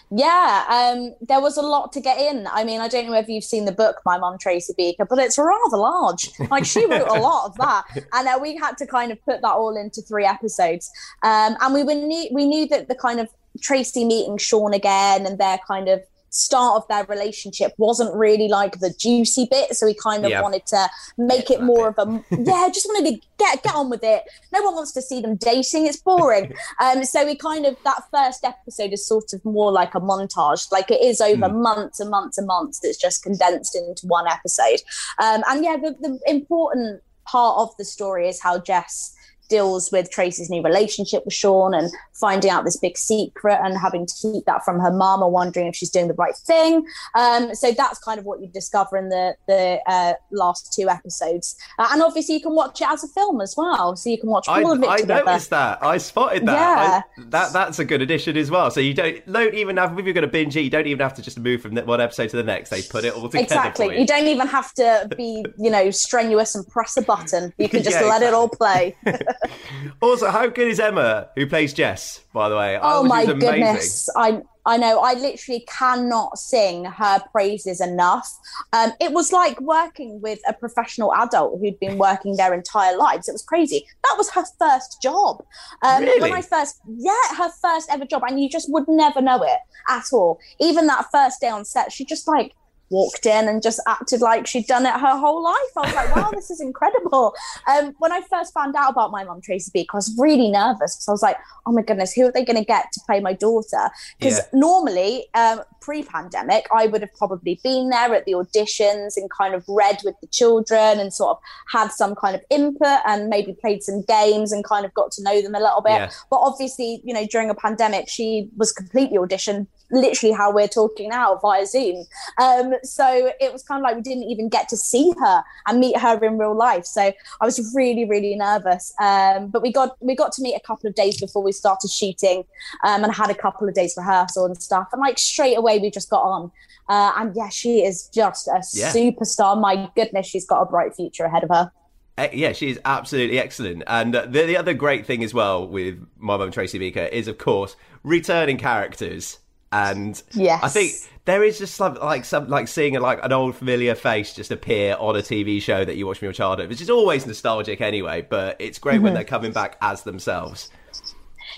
Yeah, 0.09 0.65
um, 0.69 1.15
there 1.21 1.39
was 1.39 1.57
a 1.57 1.61
lot 1.61 1.91
to 1.93 2.01
get 2.01 2.19
in. 2.19 2.47
I 2.51 2.63
mean, 2.63 2.81
I 2.81 2.87
don't 2.87 3.07
know 3.07 3.17
if 3.17 3.27
you've 3.27 3.43
seen 3.43 3.65
the 3.65 3.71
book, 3.71 3.97
My 4.05 4.17
Mum 4.17 4.37
Tracy 4.37 4.73
Beaker, 4.77 5.05
but 5.05 5.19
it's 5.19 5.37
rather 5.37 5.77
large. 5.77 6.29
Like 6.49 6.65
she 6.65 6.85
wrote 6.85 7.07
a 7.07 7.19
lot 7.19 7.47
of 7.47 7.57
that, 7.57 7.83
and 8.13 8.27
uh, 8.27 8.37
we 8.41 8.55
had 8.57 8.77
to 8.77 8.87
kind 8.87 9.11
of 9.11 9.23
put 9.23 9.41
that 9.41 9.51
all 9.51 9.77
into 9.77 10.01
three 10.01 10.25
episodes. 10.25 10.91
Um, 11.23 11.55
and 11.61 11.73
we 11.73 11.83
were 11.83 11.95
knew, 11.95 12.29
we 12.33 12.45
knew 12.45 12.67
that 12.67 12.87
the 12.87 12.95
kind 12.95 13.19
of 13.19 13.29
Tracy 13.61 14.05
meeting 14.05 14.37
Sean 14.37 14.73
again 14.73 15.25
and 15.25 15.37
their 15.37 15.59
kind 15.67 15.87
of 15.87 16.01
start 16.33 16.77
of 16.81 16.87
their 16.87 17.03
relationship 17.05 17.73
wasn't 17.77 18.13
really 18.15 18.47
like 18.47 18.79
the 18.79 18.89
juicy 18.97 19.47
bit 19.51 19.75
so 19.75 19.85
we 19.85 19.93
kind 19.93 20.23
of 20.25 20.31
Yeah. 20.31 20.41
wanted 20.41 20.65
to 20.67 20.89
make 21.17 21.51
it 21.51 21.61
more 21.61 21.89
of 21.89 21.95
a 21.99 22.23
yeah 22.31 22.69
just 22.73 22.87
wanted 22.87 23.11
to 23.11 23.21
get 23.37 23.61
get 23.63 23.75
on 23.75 23.89
with 23.89 24.03
it. 24.03 24.23
No 24.53 24.61
one 24.61 24.75
wants 24.75 24.93
to 24.93 25.01
see 25.01 25.19
them 25.21 25.35
dating. 25.35 25.87
It's 25.87 25.97
boring. 25.97 26.53
Um 26.81 27.03
so 27.03 27.25
we 27.25 27.35
kind 27.35 27.65
of 27.65 27.75
that 27.83 28.03
first 28.11 28.45
episode 28.45 28.93
is 28.93 29.05
sort 29.05 29.33
of 29.33 29.43
more 29.43 29.71
like 29.73 29.93
a 29.93 29.99
montage. 29.99 30.71
Like 30.71 30.89
it 30.89 31.01
is 31.01 31.19
over 31.19 31.49
months 31.49 31.99
and 31.99 32.09
months 32.09 32.37
and 32.37 32.47
months 32.47 32.79
it's 32.83 32.97
just 32.97 33.23
condensed 33.23 33.75
into 33.75 34.07
one 34.07 34.27
episode. 34.27 34.79
Um 35.19 35.43
and 35.49 35.63
yeah 35.65 35.75
the, 35.77 35.95
the 35.99 36.17
important 36.27 37.01
part 37.25 37.57
of 37.59 37.69
the 37.77 37.85
story 37.85 38.27
is 38.29 38.41
how 38.41 38.57
jess 38.59 39.13
deals 39.51 39.91
with 39.91 40.09
Tracy's 40.09 40.49
new 40.49 40.63
relationship 40.63 41.23
with 41.25 41.33
Sean 41.33 41.73
and 41.73 41.91
finding 42.13 42.49
out 42.49 42.63
this 42.65 42.77
big 42.77 42.97
secret 42.97 43.59
and 43.61 43.77
having 43.77 44.05
to 44.05 44.13
keep 44.21 44.45
that 44.45 44.63
from 44.63 44.79
her 44.79 44.91
mum 44.91 45.21
or 45.21 45.29
wondering 45.29 45.67
if 45.67 45.75
she's 45.75 45.89
doing 45.89 46.07
the 46.07 46.13
right 46.15 46.35
thing. 46.35 46.85
Um, 47.15 47.53
so 47.53 47.71
that's 47.71 47.99
kind 47.99 48.17
of 48.19 48.25
what 48.25 48.41
you 48.41 48.47
discover 48.47 48.97
in 48.97 49.09
the 49.09 49.35
the 49.47 49.79
uh, 49.87 50.13
last 50.31 50.73
two 50.73 50.89
episodes. 50.89 51.55
Uh, 51.77 51.89
and 51.91 52.01
obviously, 52.01 52.35
you 52.35 52.41
can 52.41 52.55
watch 52.55 52.81
it 52.81 52.87
as 52.87 53.03
a 53.03 53.07
film 53.09 53.41
as 53.41 53.53
well, 53.57 53.95
so 53.95 54.09
you 54.09 54.17
can 54.17 54.29
watch 54.29 54.47
I, 54.47 54.63
all 54.63 54.71
of 54.71 54.81
it 54.81 54.89
I 54.89 55.01
together. 55.01 55.25
noticed 55.25 55.49
that. 55.51 55.83
I 55.83 55.97
spotted 55.97 56.45
that. 56.47 57.03
I, 57.17 57.21
that 57.29 57.53
that's 57.53 57.79
a 57.79 57.85
good 57.85 58.01
addition 58.01 58.37
as 58.37 58.49
well. 58.49 58.71
So 58.71 58.79
you 58.79 58.93
don't 58.93 59.31
don't 59.31 59.53
even 59.53 59.77
have 59.77 59.97
if 59.99 60.05
you're 60.05 60.13
going 60.13 60.21
to 60.23 60.31
binge 60.31 60.55
it, 60.55 60.61
you 60.61 60.69
don't 60.69 60.87
even 60.87 61.01
have 61.03 61.13
to 61.15 61.21
just 61.21 61.39
move 61.39 61.61
from 61.61 61.75
one 61.75 61.99
episode 62.01 62.29
to 62.29 62.37
the 62.37 62.43
next. 62.43 62.69
They 62.69 62.81
put 62.81 63.03
it 63.03 63.13
all 63.13 63.27
together. 63.29 63.43
Exactly. 63.43 63.95
You 63.95 64.01
you. 64.01 64.07
don't 64.07 64.27
even 64.27 64.47
have 64.47 64.73
to 64.75 65.09
be, 65.17 65.45
you 65.57 65.69
know, 65.69 65.91
strenuous 65.91 66.55
and 66.55 66.67
press 66.67 66.97
a 66.97 67.01
button. 67.01 67.53
You 67.57 67.69
can 67.73 67.83
just 67.83 67.99
Yeah, 67.99 68.07
let 68.07 68.23
it 68.23 68.33
all 68.33 68.49
play. 68.49 68.95
Also, 70.01 70.29
how 70.29 70.47
good 70.47 70.67
is 70.67 70.79
Emma, 70.79 71.29
who 71.35 71.45
plays 71.47 71.73
Jess? 71.73 72.21
By 72.33 72.49
the 72.49 72.55
way, 72.57 72.79
Oh 72.81 73.03
my 73.03 73.21
she 73.25 73.33
was 73.33 73.43
amazing. 73.43 73.59
goodness. 73.63 74.09
I 74.15 74.41
I 74.65 74.77
know 74.77 74.99
I 74.99 75.13
literally 75.15 75.65
cannot 75.67 76.37
sing 76.37 76.85
her 76.85 77.19
praises 77.31 77.81
enough. 77.81 78.27
Um, 78.73 78.91
it 78.99 79.11
was 79.11 79.31
like 79.33 79.59
working 79.59 80.21
with 80.21 80.39
a 80.47 80.53
professional 80.53 81.13
adult 81.15 81.59
who'd 81.59 81.79
been 81.79 81.97
working 81.97 82.35
their 82.35 82.53
entire 82.53 82.95
lives. 82.95 83.27
It 83.27 83.31
was 83.31 83.41
crazy. 83.41 83.87
That 84.03 84.15
was 84.17 84.29
her 84.31 84.43
first 84.59 85.01
job. 85.01 85.43
Um, 85.83 86.03
Really? 86.03 86.21
When 86.21 86.33
I 86.33 86.41
first, 86.43 86.79
yeah, 86.87 87.35
her 87.37 87.49
first 87.61 87.89
ever 87.91 88.05
job, 88.05 88.21
and 88.27 88.39
you 88.39 88.49
just 88.49 88.71
would 88.71 88.87
never 88.87 89.19
know 89.21 89.41
it 89.41 89.57
at 89.89 90.03
all. 90.13 90.39
Even 90.59 90.85
that 90.87 91.05
first 91.11 91.41
day 91.41 91.49
on 91.49 91.65
set, 91.65 91.91
she 91.91 92.05
just 92.05 92.27
like 92.27 92.53
walked 92.91 93.25
in 93.25 93.47
and 93.47 93.63
just 93.63 93.79
acted 93.87 94.21
like 94.21 94.45
she'd 94.45 94.67
done 94.67 94.85
it 94.85 94.93
her 94.93 95.17
whole 95.17 95.43
life. 95.43 95.55
I 95.77 95.81
was 95.81 95.95
like, 95.95 96.15
wow, 96.15 96.29
this 96.31 96.51
is 96.51 96.61
incredible. 96.61 97.33
Um, 97.67 97.95
when 97.99 98.11
I 98.11 98.21
first 98.29 98.53
found 98.53 98.75
out 98.75 98.91
about 98.91 99.11
my 99.11 99.23
mum, 99.23 99.41
Tracy 99.41 99.71
Beak, 99.73 99.87
I 99.93 99.97
was 99.97 100.13
really 100.19 100.51
nervous 100.51 100.95
because 100.95 101.07
I 101.07 101.11
was 101.11 101.21
like, 101.23 101.37
oh 101.65 101.71
my 101.71 101.81
goodness, 101.81 102.13
who 102.13 102.25
are 102.27 102.31
they 102.31 102.45
going 102.45 102.57
to 102.57 102.65
get 102.65 102.85
to 102.93 103.01
play 103.05 103.19
my 103.19 103.33
daughter? 103.33 103.89
Because 104.19 104.37
Yeah. 104.37 104.43
normally, 104.53 105.27
um, 105.33 105.61
pre 105.79 106.03
pandemic, 106.03 106.67
I 106.75 106.85
would 106.87 107.01
have 107.01 107.13
probably 107.17 107.59
been 107.63 107.89
there 107.89 108.13
at 108.13 108.25
the 108.25 108.33
auditions 108.33 109.17
and 109.17 109.29
kind 109.31 109.55
of 109.55 109.63
read 109.67 109.99
with 110.03 110.15
the 110.21 110.27
children 110.27 110.99
and 110.99 111.11
sort 111.13 111.37
of 111.37 111.37
had 111.71 111.91
some 111.91 112.13
kind 112.15 112.35
of 112.35 112.41
input 112.49 112.99
and 113.05 113.29
maybe 113.29 113.53
played 113.53 113.81
some 113.81 114.03
games 114.03 114.51
and 114.51 114.63
kind 114.63 114.85
of 114.85 114.93
got 114.93 115.11
to 115.13 115.23
know 115.23 115.41
them 115.41 115.55
a 115.55 115.59
little 115.59 115.81
bit. 115.81 115.93
Yeah. 115.93 116.11
But 116.29 116.37
obviously, 116.37 117.01
you 117.03 117.13
know, 117.13 117.25
during 117.25 117.49
a 117.49 117.55
pandemic, 117.55 118.09
she 118.09 118.49
was 118.57 118.71
completely 118.71 119.17
auditioned, 119.17 119.67
literally 119.91 120.33
how 120.33 120.51
we're 120.53 120.67
talking 120.67 121.09
now 121.09 121.35
via 121.41 121.65
Zoom. 121.65 122.05
Um, 122.39 122.73
so 122.83 123.31
it 123.39 123.51
was 123.53 123.63
kind 123.63 123.79
of 123.79 123.83
like 123.83 123.95
we 123.95 124.01
didn't 124.01 124.23
even 124.23 124.49
get 124.49 124.69
to 124.69 124.77
see 124.77 125.13
her 125.19 125.43
and 125.67 125.79
meet 125.79 125.97
her 125.99 126.23
in 126.23 126.37
real 126.37 126.55
life. 126.55 126.85
So 126.85 127.11
I 127.41 127.45
was 127.45 127.73
really, 127.75 128.05
really 128.05 128.35
nervous. 128.35 128.93
Um, 128.99 129.47
but 129.47 129.61
we 129.61 129.71
got 129.71 129.97
we 130.01 130.15
got 130.15 130.31
to 130.33 130.41
meet 130.41 130.55
a 130.55 130.59
couple 130.59 130.87
of 130.89 130.95
days 130.95 131.19
before 131.19 131.43
we 131.43 131.51
started 131.51 131.89
shooting, 131.91 132.43
um, 132.83 133.03
and 133.03 133.13
had 133.13 133.29
a 133.29 133.35
couple 133.35 133.67
of 133.67 133.73
days 133.73 133.93
rehearsal 133.97 134.45
and 134.45 134.61
stuff. 134.61 134.87
And 134.93 135.01
like 135.01 135.17
straight 135.19 135.57
away, 135.57 135.79
we 135.79 135.91
just 135.91 136.09
got 136.09 136.21
on. 136.23 136.51
Uh, 136.89 137.11
and 137.17 137.35
yeah, 137.35 137.49
she 137.49 137.83
is 137.85 138.07
just 138.13 138.47
a 138.47 138.61
Yeah. 138.73 138.91
superstar. 138.91 139.59
My 139.59 139.89
goodness, 139.95 140.27
she's 140.27 140.45
got 140.45 140.61
a 140.61 140.65
bright 140.65 140.95
future 140.95 141.23
ahead 141.25 141.43
of 141.43 141.49
her. 141.49 141.71
Eh, 142.17 142.29
Yeah, 142.33 142.51
she 142.51 142.69
is 142.69 142.79
absolutely 142.83 143.39
excellent. 143.39 143.83
And 143.87 144.13
the, 144.13 144.21
the 144.27 144.57
other 144.57 144.73
great 144.73 145.05
thing 145.05 145.23
as 145.23 145.33
well 145.33 145.65
with 145.67 146.05
my 146.17 146.35
mum 146.37 146.51
Tracy 146.51 146.77
Beaker 146.79 147.05
is, 147.05 147.27
of 147.27 147.37
course, 147.37 147.75
returning 148.03 148.57
characters. 148.57 149.39
And 149.71 150.21
Yes. 150.33 150.61
I 150.63 150.67
think 150.69 150.93
there 151.25 151.43
is 151.43 151.57
just 151.59 151.75
some, 151.75 151.95
like 151.95 152.25
some 152.25 152.47
like 152.49 152.67
seeing 152.67 152.99
like 152.99 153.23
an 153.23 153.31
old 153.31 153.55
familiar 153.55 153.95
face 153.95 154.33
just 154.33 154.51
appear 154.51 154.95
on 154.99 155.15
a 155.15 155.19
TV 155.19 155.61
show 155.61 155.85
that 155.85 155.95
you 155.95 156.05
watched 156.07 156.19
from 156.19 156.25
your 156.27 156.33
childhood, 156.33 156.69
which 156.69 156.81
is 156.81 156.89
always 156.89 157.25
nostalgic 157.25 157.79
anyway. 157.81 158.25
But 158.27 158.57
it's 158.59 158.79
great 158.79 158.95
Mm-hmm. 158.95 159.03
when 159.03 159.13
they're 159.13 159.23
coming 159.23 159.51
back 159.53 159.77
as 159.81 160.03
themselves. 160.03 160.69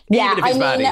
Yeah, 0.09 0.33
Even 0.37 0.43
if 0.43 0.49
it's 0.55 0.57
I 0.57 0.77
mean, 0.77 0.85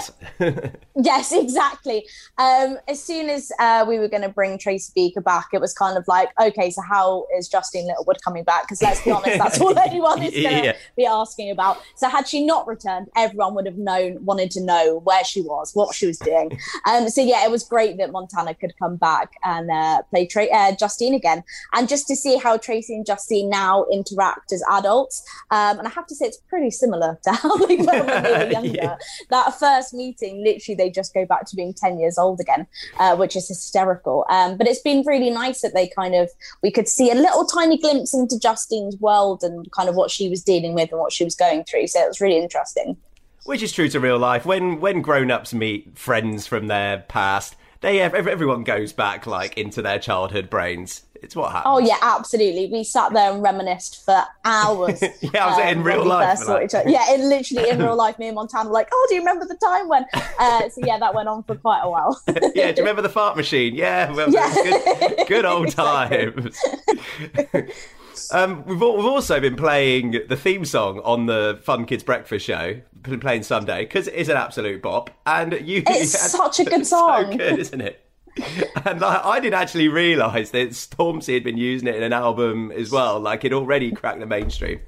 baddies. 0.56 0.76
Yes, 1.04 1.32
exactly. 1.32 2.06
Um, 2.38 2.78
as 2.88 3.02
soon 3.02 3.30
as 3.30 3.50
uh, 3.60 3.86
we 3.88 3.98
were 3.98 4.10
going 4.10 4.24
to 4.24 4.30
bring 4.30 4.58
Tracy 4.58 4.92
Beaker 4.94 5.22
back, 5.22 5.48
it 5.54 5.62
was 5.62 5.74
kind 5.74 5.98
of 5.98 6.06
like, 6.08 6.30
okay, 6.40 6.70
so 6.70 6.82
how 6.82 7.26
is 7.38 7.48
Justine 7.48 7.88
Littlewood 7.88 8.18
coming 8.24 8.44
back? 8.44 8.64
Because 8.64 8.82
let's 8.82 9.02
be 9.04 9.12
honest, 9.18 9.38
that's 9.38 9.60
all 9.62 9.78
anyone 9.80 10.22
is 10.22 10.32
going 10.34 10.62
to 10.62 10.68
Yeah. 10.68 10.78
be 10.98 11.06
asking 11.06 11.50
about. 11.50 11.78
So 11.96 12.10
had 12.10 12.28
she 12.28 12.46
not 12.46 12.68
returned, 12.68 13.08
everyone 13.16 13.56
would 13.56 13.66
have 13.68 13.78
known, 13.78 14.24
wanted 14.26 14.52
to 14.52 14.62
know 14.62 15.00
where 15.06 15.24
she 15.24 15.42
was, 15.42 15.72
what 15.74 15.96
she 15.96 16.08
was 16.08 16.18
doing. 16.20 16.58
Um, 16.88 17.10
so 17.10 17.22
yeah, 17.22 17.46
it 17.46 17.52
was 17.52 17.64
great 17.64 17.98
that 17.98 18.10
Montanna 18.12 18.58
could 18.60 18.74
come 18.80 18.96
back 18.96 19.34
and 19.44 19.70
uh, 19.70 20.02
play 20.10 20.26
Tra- 20.26 20.46
uh, 20.52 20.72
Justine 20.76 21.14
again, 21.14 21.44
and 21.74 21.88
just 21.88 22.08
to 22.08 22.16
see 22.16 22.38
how 22.38 22.58
Tracy 22.58 22.96
and 22.96 23.06
Justine 23.06 23.50
now 23.50 23.86
interact 23.92 24.52
as 24.52 24.64
adults. 24.72 25.24
Um, 25.52 25.78
and 25.80 25.88
I 25.88 25.92
have 25.92 26.08
to 26.08 26.16
say, 26.16 26.26
it's 26.26 26.38
pretty 26.50 26.72
similar 26.72 27.20
to 27.24 27.32
how 27.34 27.56
they 27.58 27.76
were 27.78 27.84
when 27.86 28.24
they 28.24 28.32
were 28.32 28.52
younger 28.52 28.68
Yeah. 28.70 28.98
That 29.30 29.58
first 29.60 29.94
meeting, 29.94 30.44
literally, 30.44 30.76
they 30.76 30.90
just 30.90 31.14
go 31.14 31.26
back 31.26 31.46
to 31.48 31.56
being 31.56 31.74
10 31.74 32.00
years 32.00 32.18
old 32.18 32.40
again, 32.40 32.68
uh, 33.00 33.16
which 33.16 33.36
is 33.36 33.48
hysterical. 33.48 34.26
Um, 34.30 34.58
but 34.58 34.68
it's 34.68 34.82
been 34.82 35.04
really 35.06 35.30
nice 35.30 35.62
that 35.62 35.74
they 35.74 35.88
kind 35.88 36.16
of, 36.16 36.30
we 36.62 36.72
could 36.72 36.88
see 36.88 37.12
a 37.12 37.16
little 37.16 37.46
tiny 37.46 37.78
glimpse 37.78 38.14
into 38.14 38.40
Justine's 38.40 38.98
world 38.98 39.44
and 39.44 39.72
kind 39.72 39.90
of 39.90 39.96
what 39.96 40.12
she 40.12 40.30
was 40.30 40.44
dealing 40.44 40.74
with 40.74 40.92
and 40.92 41.00
what 41.00 41.14
she 41.14 41.24
was 41.24 41.36
going 41.36 41.64
through. 41.64 41.88
So 41.88 42.02
it 42.02 42.08
was 42.08 42.22
really 42.22 42.38
interesting. 42.40 42.98
Which 43.46 43.64
is 43.64 43.72
true 43.72 43.90
to 43.90 44.00
real 44.00 44.20
life. 44.20 44.46
When 44.46 44.80
when 44.80 45.02
grown 45.02 45.32
ups 45.32 45.52
meet 45.52 45.98
friends 45.98 46.46
from 46.46 46.68
their 46.68 47.00
past, 47.08 47.56
they 47.82 48.00
everyone 48.00 48.64
goes 48.64 48.94
back 48.94 49.26
like 49.26 49.58
into 49.58 49.82
their 49.82 49.98
childhood 49.98 50.50
brains. 50.50 51.02
It's 51.22 51.36
what 51.36 51.52
happened. 51.52 51.74
Oh, 51.74 51.78
yeah, 51.80 51.98
absolutely. 52.02 52.68
We 52.72 52.84
sat 52.84 53.14
there 53.14 53.32
and 53.32 53.44
reminisced 53.44 54.04
for 54.04 54.24
hours. 54.44 55.02
Yeah, 55.22 55.46
I 55.46 55.50
was 55.50 55.72
in 55.72 55.78
um, 55.78 55.84
real 55.84 56.04
life 56.06 56.30
first 56.30 56.42
for 56.42 56.46
saw 56.48 56.54
that. 56.56 56.64
each 56.64 56.74
other. 56.74 56.90
Yeah, 56.90 57.14
in 57.14 57.30
literally 57.30 57.70
in 57.70 57.78
real 57.80 57.96
life, 57.96 58.18
me 58.20 58.28
and 58.28 58.36
Montanna 58.38 58.66
were 58.66 58.72
like, 58.72 58.90
oh, 58.92 59.06
do 59.08 59.16
you 59.16 59.22
remember 59.22 59.46
the 59.46 59.56
time 59.56 59.88
when? 59.88 60.06
Uh, 60.40 60.68
so 60.70 60.82
yeah, 60.84 60.98
that 60.98 61.14
went 61.14 61.30
on 61.30 61.44
for 61.44 61.56
quite 61.56 61.82
a 61.84 61.90
while. 61.90 62.20
yeah, 62.28 62.72
do 62.72 62.82
you 62.82 62.84
remember 62.84 63.02
the 63.04 63.10
fart 63.10 63.38
machine? 63.38 63.76
Yeah, 63.76 64.12
well, 64.12 64.30
Yeah. 64.32 64.54
good, 64.54 65.28
good 65.28 65.46
old 65.54 65.70
times. 65.72 66.58
um, 68.32 68.64
we've, 68.66 68.80
we've 68.82 69.06
also 69.06 69.40
been 69.40 69.56
playing 69.56 70.22
the 70.28 70.36
theme 70.36 70.66
song 70.66 71.00
on 71.04 71.26
the 71.28 71.60
Fun 71.64 71.86
Kids 71.86 72.04
Breakfast 72.04 72.46
Show, 72.46 72.82
been 73.02 73.20
playing 73.20 73.44
Sunday, 73.44 73.84
because 73.86 74.08
it 74.08 74.16
is 74.16 74.30
an 74.30 74.38
absolute 74.38 74.82
bop. 74.82 75.10
And 75.26 75.54
you, 75.62 75.84
It's 75.88 76.18
such 76.32 76.60
a 76.60 76.66
good 76.66 76.86
song. 76.86 77.32
so 77.32 77.38
good, 77.38 77.60
isn't 77.60 77.82
it? 77.82 78.01
And 78.86 79.02
like, 79.02 79.26
I 79.26 79.40
didn't 79.40 79.56
actually 79.56 79.88
realise 79.88 80.52
that 80.52 80.70
Stormzy 80.70 81.34
had 81.34 81.44
been 81.44 81.58
using 81.58 81.88
it 81.88 81.96
in 81.96 82.04
an 82.04 82.14
album 82.14 82.72
as 82.72 82.92
well. 82.92 83.20
Like 83.20 83.46
it 83.46 83.54
already 83.54 83.92
cracked 83.92 84.20
the 84.20 84.26
mainstream. 84.26 84.80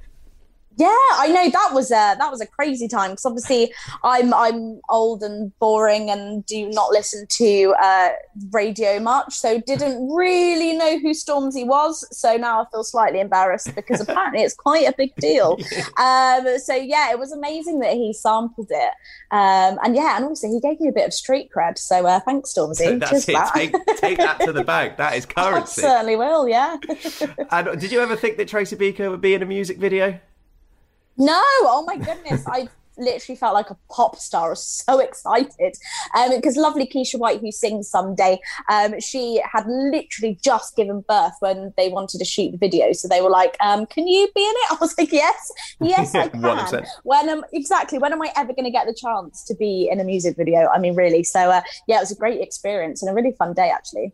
Yeah, 0.76 0.88
I 0.88 1.28
know 1.28 1.50
that 1.50 1.70
was 1.72 1.90
a 1.90 2.16
that 2.18 2.30
was 2.30 2.40
a 2.40 2.46
crazy 2.46 2.88
time 2.88 3.12
because 3.12 3.26
obviously 3.26 3.72
I'm 4.02 4.34
I'm 4.34 4.80
old 4.88 5.22
and 5.22 5.56
boring 5.58 6.10
and 6.10 6.44
do 6.46 6.68
not 6.70 6.90
listen 6.90 7.26
to 7.28 7.74
uh, 7.80 8.08
radio 8.50 8.98
much, 8.98 9.34
so 9.34 9.60
didn't 9.60 10.08
really 10.12 10.76
know 10.76 10.98
who 10.98 11.10
Stormzy 11.10 11.64
was. 11.66 12.06
So 12.16 12.36
now 12.36 12.62
I 12.62 12.64
feel 12.72 12.82
slightly 12.82 13.20
embarrassed 13.20 13.74
because 13.74 14.00
apparently 14.08 14.42
it's 14.42 14.54
quite 14.54 14.88
a 14.88 14.94
big 14.96 15.14
deal. 15.16 15.58
Um, 15.98 16.58
so 16.58 16.74
yeah, 16.74 17.10
it 17.10 17.18
was 17.18 17.32
amazing 17.32 17.78
that 17.80 17.92
he 17.92 18.12
sampled 18.12 18.68
it, 18.70 18.90
um, 19.30 19.78
and 19.82 19.94
yeah, 19.94 20.16
and 20.16 20.24
also 20.24 20.48
he 20.48 20.60
gave 20.60 20.80
me 20.80 20.88
a 20.88 20.92
bit 20.92 21.06
of 21.06 21.14
street 21.14 21.50
cred. 21.54 21.78
So 21.78 22.06
uh, 22.06 22.20
thanks, 22.20 22.52
Stormzy. 22.52 22.98
That's 23.00 23.24
Cheers 23.26 23.28
it. 23.28 23.52
Take, 23.54 23.96
take 23.98 24.18
that 24.18 24.40
to 24.40 24.52
the 24.52 24.64
bank. 24.64 24.96
That 24.96 25.14
is 25.14 25.26
I 25.36 25.50
currency. 25.50 25.82
certainly 25.82 26.16
will. 26.16 26.48
Yeah. 26.48 26.76
And 27.50 27.80
did 27.80 27.92
you 27.92 28.00
ever 28.00 28.16
think 28.16 28.36
that 28.38 28.48
Tracy 28.48 28.76
Beaker 28.76 29.10
would 29.10 29.20
be 29.20 29.34
in 29.34 29.42
a 29.42 29.46
music 29.46 29.78
video? 29.78 30.18
No, 31.16 31.40
oh 31.40 31.84
my 31.86 31.96
goodness. 31.96 32.44
I 32.46 32.68
literally 32.96 33.36
felt 33.36 33.54
like 33.54 33.70
a 33.70 33.76
pop 33.90 34.16
star. 34.16 34.46
I 34.46 34.50
was 34.50 34.64
so 34.64 34.98
excited. 34.98 35.76
Um, 36.16 36.30
because 36.30 36.56
lovely 36.56 36.86
Keisha 36.86 37.18
White, 37.18 37.40
who 37.40 37.50
sings 37.50 37.88
someday, 37.88 38.38
um, 38.70 39.00
she 39.00 39.40
had 39.50 39.66
literally 39.66 40.38
just 40.42 40.76
given 40.76 41.04
birth 41.08 41.34
when 41.40 41.72
they 41.76 41.88
wanted 41.88 42.18
to 42.18 42.24
shoot 42.24 42.52
the 42.52 42.58
video. 42.58 42.92
So 42.92 43.08
they 43.08 43.20
were 43.20 43.30
like, 43.30 43.56
um, 43.60 43.86
can 43.86 44.06
you 44.06 44.28
be 44.34 44.42
in 44.42 44.54
it? 44.54 44.70
I 44.72 44.76
was 44.80 44.96
like, 44.98 45.12
yes, 45.12 45.52
yes, 45.80 46.14
I 46.14 46.28
can. 46.28 46.42
100%. 46.42 46.86
when 47.04 47.28
am 47.28 47.42
exactly 47.52 47.98
when 47.98 48.12
am 48.12 48.22
I 48.22 48.32
ever 48.36 48.52
going 48.52 48.64
to 48.64 48.70
get 48.70 48.86
the 48.86 48.94
chance 48.94 49.44
to 49.44 49.54
be 49.54 49.88
in 49.90 50.00
a 50.00 50.04
music 50.04 50.36
video? 50.36 50.68
I 50.68 50.78
mean, 50.78 50.94
really. 50.94 51.22
So 51.22 51.50
uh, 51.50 51.62
yeah, 51.86 51.96
it 51.96 52.00
was 52.00 52.12
a 52.12 52.16
great 52.16 52.40
experience 52.40 53.02
and 53.02 53.10
a 53.10 53.14
really 53.14 53.32
fun 53.32 53.54
day 53.54 53.70
actually. 53.70 54.12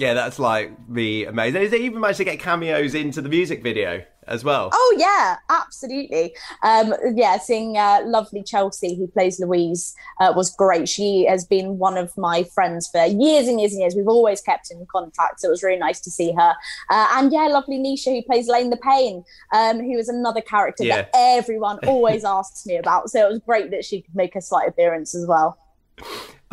Yeah, 0.00 0.14
that's 0.14 0.38
like 0.38 0.72
the 0.88 1.26
amazing. 1.26 1.60
Is 1.60 1.70
they 1.70 1.80
even 1.80 2.00
managed 2.00 2.16
to 2.18 2.24
get 2.24 2.40
cameos 2.40 2.94
into 2.94 3.20
the 3.20 3.28
music 3.28 3.62
video 3.62 4.02
as 4.26 4.42
well. 4.42 4.70
Oh 4.72 4.96
yeah, 4.96 5.36
absolutely. 5.50 6.34
Um, 6.62 6.94
yeah, 7.14 7.36
seeing 7.36 7.76
uh, 7.76 8.00
lovely 8.06 8.42
Chelsea, 8.42 8.96
who 8.96 9.06
plays 9.08 9.38
Louise, 9.38 9.94
uh, 10.18 10.32
was 10.34 10.54
great. 10.54 10.88
She 10.88 11.26
has 11.26 11.44
been 11.44 11.76
one 11.76 11.98
of 11.98 12.16
my 12.16 12.44
friends 12.44 12.88
for 12.88 13.04
years 13.04 13.46
and 13.46 13.60
years 13.60 13.72
and 13.72 13.80
years. 13.82 13.94
We've 13.94 14.08
always 14.08 14.40
kept 14.40 14.70
in 14.70 14.86
contact, 14.90 15.40
so 15.40 15.48
it 15.48 15.50
was 15.50 15.62
really 15.62 15.78
nice 15.78 16.00
to 16.00 16.10
see 16.10 16.32
her. 16.32 16.54
Uh, 16.88 17.08
and 17.16 17.30
yeah, 17.30 17.48
lovely 17.48 17.78
Nisha, 17.78 18.14
who 18.14 18.22
plays 18.22 18.48
Lane 18.48 18.70
the 18.70 18.78
Pain, 18.78 19.22
um, 19.52 19.80
who 19.80 19.98
is 19.98 20.08
another 20.08 20.40
character 20.40 20.84
Yeah. 20.84 21.02
that 21.02 21.10
everyone 21.14 21.78
always 21.86 22.24
asks 22.24 22.64
me 22.64 22.76
about. 22.76 23.10
So 23.10 23.26
it 23.26 23.30
was 23.30 23.40
great 23.40 23.70
that 23.72 23.84
she 23.84 24.00
could 24.00 24.14
make 24.14 24.34
a 24.34 24.40
slight 24.40 24.66
appearance 24.66 25.14
as 25.14 25.26
well. 25.26 25.58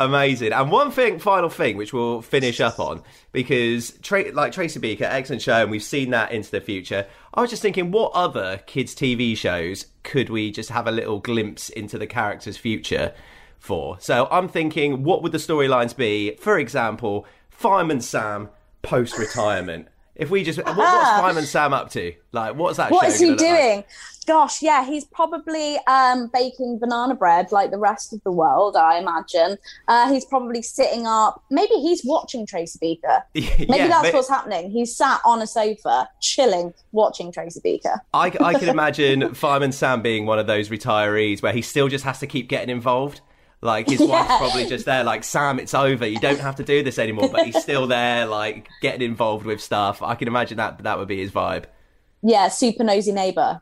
Amazing. 0.00 0.52
And 0.52 0.70
one 0.70 0.92
thing, 0.92 1.18
final 1.18 1.48
thing, 1.48 1.76
which 1.76 1.92
we'll 1.92 2.22
finish 2.22 2.60
up 2.60 2.78
on, 2.78 3.02
because 3.32 3.98
Tra- 4.00 4.30
like 4.32 4.52
Tracy 4.52 4.78
Beaker, 4.78 5.04
excellent 5.04 5.42
show, 5.42 5.62
and 5.62 5.70
we've 5.72 5.82
seen 5.82 6.10
that 6.10 6.30
into 6.30 6.52
the 6.52 6.60
future. 6.60 7.06
I 7.34 7.40
was 7.40 7.50
just 7.50 7.62
thinking, 7.62 7.90
what 7.90 8.12
other 8.12 8.58
kids' 8.66 8.94
TV 8.94 9.36
shows 9.36 9.86
could 10.04 10.30
we 10.30 10.52
just 10.52 10.70
have 10.70 10.86
a 10.86 10.92
little 10.92 11.18
glimpse 11.18 11.68
into 11.68 11.98
the 11.98 12.06
character's 12.06 12.56
future 12.56 13.12
for? 13.58 13.98
So 13.98 14.28
I'm 14.30 14.48
thinking, 14.48 15.02
what 15.02 15.22
would 15.24 15.32
the 15.32 15.38
storylines 15.38 15.96
be? 15.96 16.36
For 16.38 16.60
example, 16.60 17.26
Fireman 17.50 18.00
Sam 18.00 18.50
post 18.82 19.18
retirement. 19.18 19.88
If 20.18 20.30
we 20.30 20.42
just, 20.42 20.58
what, 20.58 20.76
what's 20.76 21.10
Fireman 21.20 21.44
Sam 21.46 21.72
up 21.72 21.90
to? 21.92 22.12
Like, 22.32 22.56
what's 22.56 22.76
that? 22.76 22.90
What 22.90 23.02
show 23.06 23.12
is 23.12 23.20
he 23.20 23.26
gonna 23.36 23.40
like? 23.42 23.58
doing? 23.60 23.84
Gosh, 24.26 24.60
yeah, 24.60 24.84
he's 24.84 25.06
probably 25.06 25.78
um, 25.86 26.28
baking 26.34 26.78
banana 26.80 27.14
bread 27.14 27.50
like 27.50 27.70
the 27.70 27.78
rest 27.78 28.12
of 28.12 28.22
the 28.24 28.30
world, 28.32 28.76
I 28.76 28.98
imagine. 28.98 29.56
Uh, 29.86 30.12
he's 30.12 30.26
probably 30.26 30.60
sitting 30.60 31.06
up. 31.06 31.42
Maybe 31.50 31.74
he's 31.76 32.02
watching 32.04 32.44
Tracy 32.44 32.78
Beaker. 32.78 33.22
Maybe 33.34 33.56
Yeah, 33.60 33.88
that's 33.88 34.08
but- 34.08 34.14
what's 34.14 34.28
happening. 34.28 34.70
He's 34.70 34.94
sat 34.94 35.20
on 35.24 35.40
a 35.40 35.46
sofa, 35.46 36.10
chilling, 36.20 36.74
watching 36.92 37.32
Tracy 37.32 37.60
Beaker. 37.64 38.02
I, 38.12 38.26
I 38.40 38.54
can 38.58 38.68
imagine 38.78 39.32
Fireman 39.34 39.72
Sam 39.72 40.02
being 40.02 40.26
one 40.26 40.38
of 40.38 40.46
those 40.46 40.68
retirees 40.68 41.40
where 41.42 41.52
he 41.54 41.62
still 41.62 41.88
just 41.88 42.04
has 42.04 42.18
to 42.18 42.26
keep 42.26 42.48
getting 42.50 42.68
involved. 42.68 43.22
Like 43.60 43.88
his 43.88 44.00
wife's 44.00 44.36
probably 44.36 44.66
just 44.66 44.84
there, 44.84 45.02
like 45.02 45.24
Sam, 45.24 45.58
it's 45.58 45.74
over. 45.74 46.06
You 46.06 46.20
don't 46.20 46.38
have 46.38 46.56
to 46.56 46.64
do 46.64 46.82
this 46.84 46.98
anymore. 46.98 47.28
But 47.28 47.44
he's 47.46 47.60
still 47.62 47.86
there, 47.88 48.24
like 48.26 48.68
getting 48.82 49.02
involved 49.02 49.44
with 49.44 49.60
stuff. 49.60 50.00
I 50.00 50.14
can 50.14 50.28
imagine 50.28 50.58
that 50.58 50.84
that 50.84 50.98
would 50.98 51.08
be 51.08 51.18
his 51.18 51.32
vibe. 51.32 51.64
Yeah, 52.22 52.48
super 52.48 52.84
nosy 52.84 53.10
neighbor. 53.12 53.60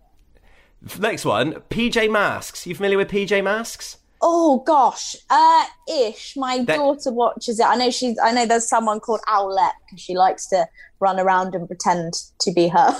Next 0.98 1.24
one, 1.24 1.54
PJ 1.70 2.10
Masks. 2.10 2.66
You 2.66 2.74
familiar 2.74 2.98
with 2.98 3.08
PJ 3.10 3.42
Masks? 3.42 3.96
Oh 4.20 4.58
gosh, 4.66 5.16
uh, 5.30 5.64
ish. 5.88 6.36
My 6.36 6.58
That- 6.64 6.76
daughter 6.76 7.12
watches 7.12 7.58
it. 7.60 7.66
I 7.66 7.76
know 7.76 7.90
she's. 7.90 8.18
I 8.22 8.32
know 8.32 8.44
there's 8.46 8.68
someone 8.68 9.00
called 9.00 9.20
Owlette 9.28 9.72
because 9.86 10.00
she 10.00 10.14
likes 10.14 10.46
to 10.48 10.66
run 11.00 11.18
around 11.20 11.54
and 11.54 11.66
pretend 11.66 12.14
to 12.40 12.52
be 12.52 12.68
her. 12.68 12.96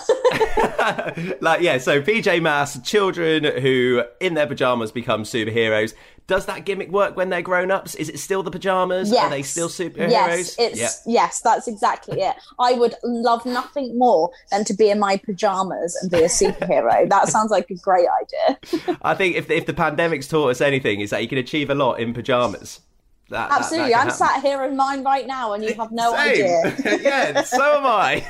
like 1.41 1.61
yeah, 1.63 1.79
so 1.79 2.01
PJ 2.03 2.43
Masks, 2.43 2.87
children 2.89 3.45
who 3.63 4.03
in 4.21 4.35
their 4.35 4.47
pajamas 4.47 4.93
become 4.93 5.23
superheroes. 5.25 5.95
Does 6.27 6.47
that 6.47 6.65
gimmick 6.65 6.91
work 6.91 7.17
when 7.17 7.29
they're 7.29 7.41
grown 7.43 7.71
ups? 7.71 7.95
Is 7.95 8.09
it 8.09 8.19
still 8.19 8.43
the 8.43 8.51
pajamas? 8.51 9.13
Yes. 9.13 9.25
Are 9.25 9.31
they 9.31 9.43
still 9.43 9.69
superheroes? 9.69 10.11
Yes, 10.11 10.57
it's 10.59 10.79
Yeah. 10.79 10.89
yes, 11.07 11.41
that's 11.41 11.69
exactly 11.69 12.21
it. 12.21 12.35
I 12.59 12.73
would 12.73 12.97
love 13.05 13.47
nothing 13.47 13.97
more 13.97 14.31
than 14.51 14.65
to 14.65 14.75
be 14.75 14.91
in 14.91 14.99
my 14.99 15.19
pajamas 15.19 15.97
and 16.03 16.11
be 16.11 16.19
a 16.19 16.29
superhero. 16.29 17.09
that 17.15 17.29
sounds 17.29 17.53
like 17.53 17.71
a 17.71 17.75
great 17.75 18.09
idea. 18.23 18.99
I 19.03 19.15
think 19.15 19.37
if 19.37 19.51
if 19.51 19.67
the 19.67 19.75
pandemic's 19.75 20.27
taught 20.27 20.49
us 20.51 20.61
anything, 20.61 21.01
is 21.01 21.11
that 21.11 21.23
you 21.23 21.29
can 21.29 21.39
achieve 21.39 21.71
a 21.71 21.75
lot 21.75 22.01
in 22.01 22.13
pajamas. 22.13 22.81
That, 23.29 23.49
that- 23.49 23.59
Absolutely. 23.59 23.91
that 23.91 23.99
I'm 23.99 24.07
happen. 24.07 24.17
sat 24.19 24.43
here 24.43 24.65
in 24.65 24.77
mine 24.77 25.05
right 25.05 25.27
now 25.27 25.53
and 25.53 25.63
you 25.65 25.75
have 25.75 25.91
no 25.93 26.13
Same. 26.13 26.31
idea. 26.31 26.99
yeah, 27.03 27.43
so 27.43 27.79
am 27.79 27.87
I. 27.87 28.23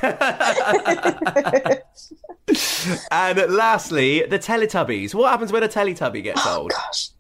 and 3.11 3.53
lastly, 3.53 4.23
the 4.27 4.39
Teletubbies. 4.39 5.15
What 5.15 5.31
happens 5.31 5.53
when 5.53 5.63
a 5.63 5.69
Teletubby 5.69 6.23
gets 6.23 6.41
oh, 6.47 6.61
old? 6.61 6.71
Gosh. 6.73 7.11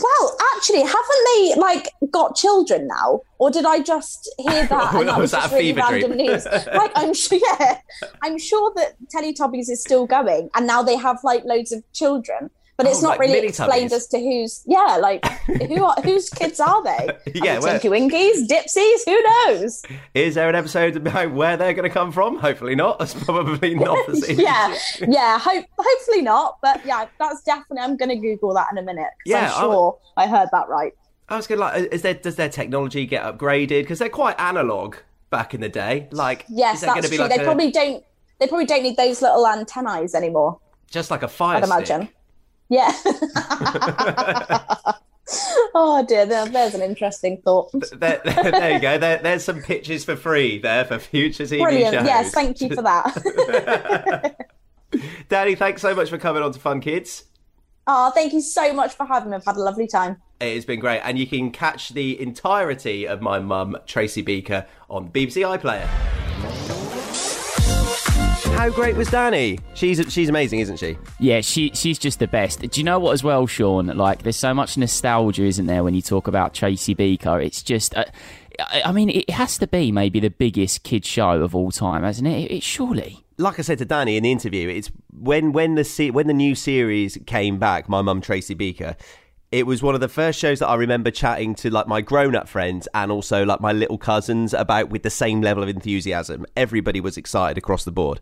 Well, 0.00 0.36
actually, 0.56 0.82
haven't 0.82 1.24
they 1.34 1.54
like 1.56 1.90
got 2.10 2.36
children 2.36 2.88
now? 2.88 3.20
Or 3.38 3.50
did 3.50 3.64
I 3.64 3.80
just 3.80 4.30
hear 4.38 4.66
that? 4.70 4.94
And 4.94 5.08
that 5.08 5.18
was 5.18 5.30
that 5.32 5.50
really 5.52 5.72
random 5.72 6.12
dream? 6.12 6.26
news. 6.28 6.44
Like 6.46 6.92
I'm 6.94 7.14
sure, 7.14 7.38
yeah, 7.60 7.80
I'm 8.22 8.38
sure 8.38 8.72
that 8.76 8.96
Teletubbies 9.14 9.70
is 9.70 9.80
still 9.80 10.06
going, 10.06 10.50
and 10.54 10.66
now 10.66 10.82
they 10.82 10.96
have 10.96 11.18
like 11.22 11.44
loads 11.44 11.72
of 11.72 11.82
children. 11.92 12.50
But 12.78 12.86
it's 12.86 12.98
Oh, 12.98 13.02
not 13.02 13.08
like 13.10 13.20
really 13.20 13.48
explained 13.48 13.92
as 13.92 14.06
to 14.06 14.18
who's 14.18 14.62
yeah, 14.64 14.96
like 15.02 15.24
who 15.46 15.84
are 15.84 15.96
whose 16.02 16.30
kids 16.30 16.60
are 16.60 16.82
they? 16.82 17.08
Yeah, 17.34 17.58
they 17.58 17.88
Winkies, 17.88 18.48
Dipsies, 18.48 19.04
who 19.04 19.20
knows? 19.22 19.82
Is 20.14 20.36
there 20.36 20.48
an 20.48 20.54
episode 20.54 20.96
about 20.96 21.32
where 21.32 21.56
they're 21.56 21.74
going 21.74 21.88
to 21.88 21.92
come 21.92 22.12
from? 22.12 22.38
Hopefully 22.38 22.74
not. 22.76 22.98
That's 23.00 23.14
probably 23.14 23.74
not 23.74 23.98
the 24.06 24.16
scene. 24.20 24.38
yeah, 24.40 24.74
yeah. 25.06 25.38
Hope, 25.38 25.66
hopefully 25.76 26.22
not, 26.22 26.58
but 26.62 26.84
yeah, 26.86 27.06
that's 27.18 27.42
definitely. 27.42 27.78
I'm 27.80 27.96
going 27.96 28.10
to 28.10 28.16
Google 28.16 28.54
that 28.54 28.68
in 28.72 28.78
a 28.78 28.82
minute 28.82 29.10
Yeah, 29.26 29.50
I 29.52 29.56
I'm 29.56 29.60
sure 29.70 29.98
I 30.16 30.26
heard 30.28 30.48
that 30.52 30.68
right. 30.68 30.92
I 31.28 31.36
was 31.36 31.46
going 31.46 31.58
to 31.58 31.64
like, 31.66 31.92
is 31.92 32.02
there 32.02 32.14
does 32.14 32.36
their 32.36 32.48
technology 32.48 33.04
get 33.06 33.22
upgraded? 33.24 33.82
Because 33.82 33.98
they're 33.98 34.08
quite 34.08 34.38
analog 34.40 34.96
back 35.30 35.52
in 35.52 35.60
the 35.60 35.68
day. 35.68 36.08
Like, 36.12 36.44
Yes, 36.48 36.80
that's 36.80 37.08
true. 37.08 37.18
like 37.18 37.30
they 37.34 37.42
a, 37.42 37.44
probably 37.44 37.70
don't. 37.70 38.04
They 38.38 38.46
probably 38.46 38.66
don't 38.66 38.84
need 38.84 38.96
those 38.96 39.20
little 39.20 39.44
antennae 39.46 40.06
anymore. 40.14 40.60
just 40.88 41.10
like 41.10 41.22
a 41.24 41.28
fire 41.28 41.56
I'd 41.56 41.86
stick? 41.86 42.14
Yeah. 42.68 42.92
oh 45.74 46.04
dear, 46.06 46.26
there's 46.26 46.74
an 46.74 46.82
interesting 46.82 47.40
thought. 47.42 47.70
There, 47.72 47.90
there, 48.24 48.50
there 48.50 48.72
you 48.72 48.80
go. 48.80 48.98
There, 48.98 49.18
there's 49.18 49.44
some 49.44 49.62
pitches 49.62 50.04
for 50.04 50.16
free 50.16 50.58
there 50.58 50.84
for 50.84 50.98
future 50.98 51.44
TV 51.44 51.62
Brilliant. 51.62 51.94
shows. 51.94 52.06
Yes, 52.06 52.30
thank 52.32 52.60
you 52.60 52.74
for 52.74 52.82
that. 52.82 54.36
Dani, 55.28 55.56
thanks 55.56 55.82
so 55.82 55.94
much 55.94 56.08
for 56.08 56.18
coming 56.18 56.42
on 56.42 56.52
to 56.52 56.58
Fun 56.58 56.80
Kids. 56.80 57.24
oh, 57.86 58.10
thank 58.12 58.32
you 58.32 58.40
so 58.40 58.72
much 58.72 58.94
for 58.94 59.06
having 59.06 59.30
me. 59.30 59.36
I've 59.36 59.44
had 59.44 59.56
a 59.56 59.60
lovely 59.60 59.86
time. 59.86 60.16
It 60.40 60.54
has 60.54 60.64
been 60.64 60.80
great, 60.80 61.00
and 61.00 61.18
you 61.18 61.26
can 61.26 61.50
catch 61.50 61.90
the 61.90 62.20
entirety 62.20 63.06
of 63.06 63.20
my 63.20 63.38
mum, 63.38 63.76
Tracy 63.86 64.22
Beaker, 64.22 64.66
on 64.88 65.10
BBC 65.10 65.42
iPlayer. 65.58 66.17
How 68.56 68.70
great 68.70 68.96
was 68.96 69.08
Dani? 69.08 69.60
She's 69.74 70.00
she's 70.12 70.28
amazing, 70.28 70.60
isn't 70.60 70.78
she? 70.78 70.98
Yeah, 71.18 71.40
she 71.40 71.70
she's 71.74 71.98
just 71.98 72.18
the 72.18 72.26
best. 72.26 72.60
Do 72.60 72.80
you 72.80 72.84
know 72.84 72.98
what 72.98 73.12
as 73.12 73.22
well, 73.24 73.46
Sean? 73.46 73.86
Like, 73.86 74.22
there's 74.24 74.36
so 74.36 74.52
much 74.52 74.76
nostalgia, 74.76 75.44
isn't 75.44 75.66
there, 75.66 75.84
when 75.84 75.94
you 75.94 76.02
talk 76.02 76.26
about 76.26 76.54
Tracy 76.54 76.92
Beaker? 76.92 77.40
It's 77.40 77.62
just, 77.62 77.96
uh, 77.96 78.04
I 78.84 78.92
mean, 78.92 79.10
it 79.10 79.30
has 79.30 79.56
to 79.58 79.66
be 79.66 79.92
maybe 79.92 80.20
the 80.20 80.30
biggest 80.30 80.82
kid 80.82 81.06
show 81.06 81.40
of 81.42 81.54
all 81.54 81.70
time, 81.70 82.02
hasn't 82.02 82.28
it? 82.28 82.50
It, 82.50 82.56
it 82.56 82.62
surely. 82.62 83.24
Like 83.38 83.58
I 83.58 83.62
said 83.62 83.78
to 83.78 83.86
Dani 83.86 84.16
in 84.16 84.24
the 84.24 84.32
interview, 84.32 84.68
it's 84.68 84.90
when 85.12 85.52
when 85.52 85.76
the 85.76 85.84
se- 85.84 86.10
when 86.10 86.26
the 86.26 86.34
new 86.34 86.54
series 86.54 87.16
came 87.26 87.58
back, 87.58 87.88
my 87.88 88.02
mum 88.02 88.20
Tracy 88.20 88.54
Beaker. 88.54 88.96
It 89.50 89.66
was 89.66 89.82
one 89.82 89.94
of 89.94 90.02
the 90.02 90.08
first 90.10 90.38
shows 90.38 90.58
that 90.58 90.68
I 90.68 90.74
remember 90.74 91.10
chatting 91.10 91.54
to 91.54 91.70
like 91.70 91.86
my 91.86 92.02
grown-up 92.02 92.50
friends 92.50 92.86
and 92.92 93.10
also 93.10 93.46
like 93.46 93.62
my 93.62 93.72
little 93.72 93.96
cousins 93.96 94.52
about 94.52 94.90
with 94.90 95.04
the 95.04 95.08
same 95.10 95.40
level 95.40 95.62
of 95.62 95.70
enthusiasm. 95.70 96.44
Everybody 96.54 97.00
was 97.00 97.16
excited 97.16 97.56
across 97.56 97.84
the 97.84 97.90
board. 97.90 98.20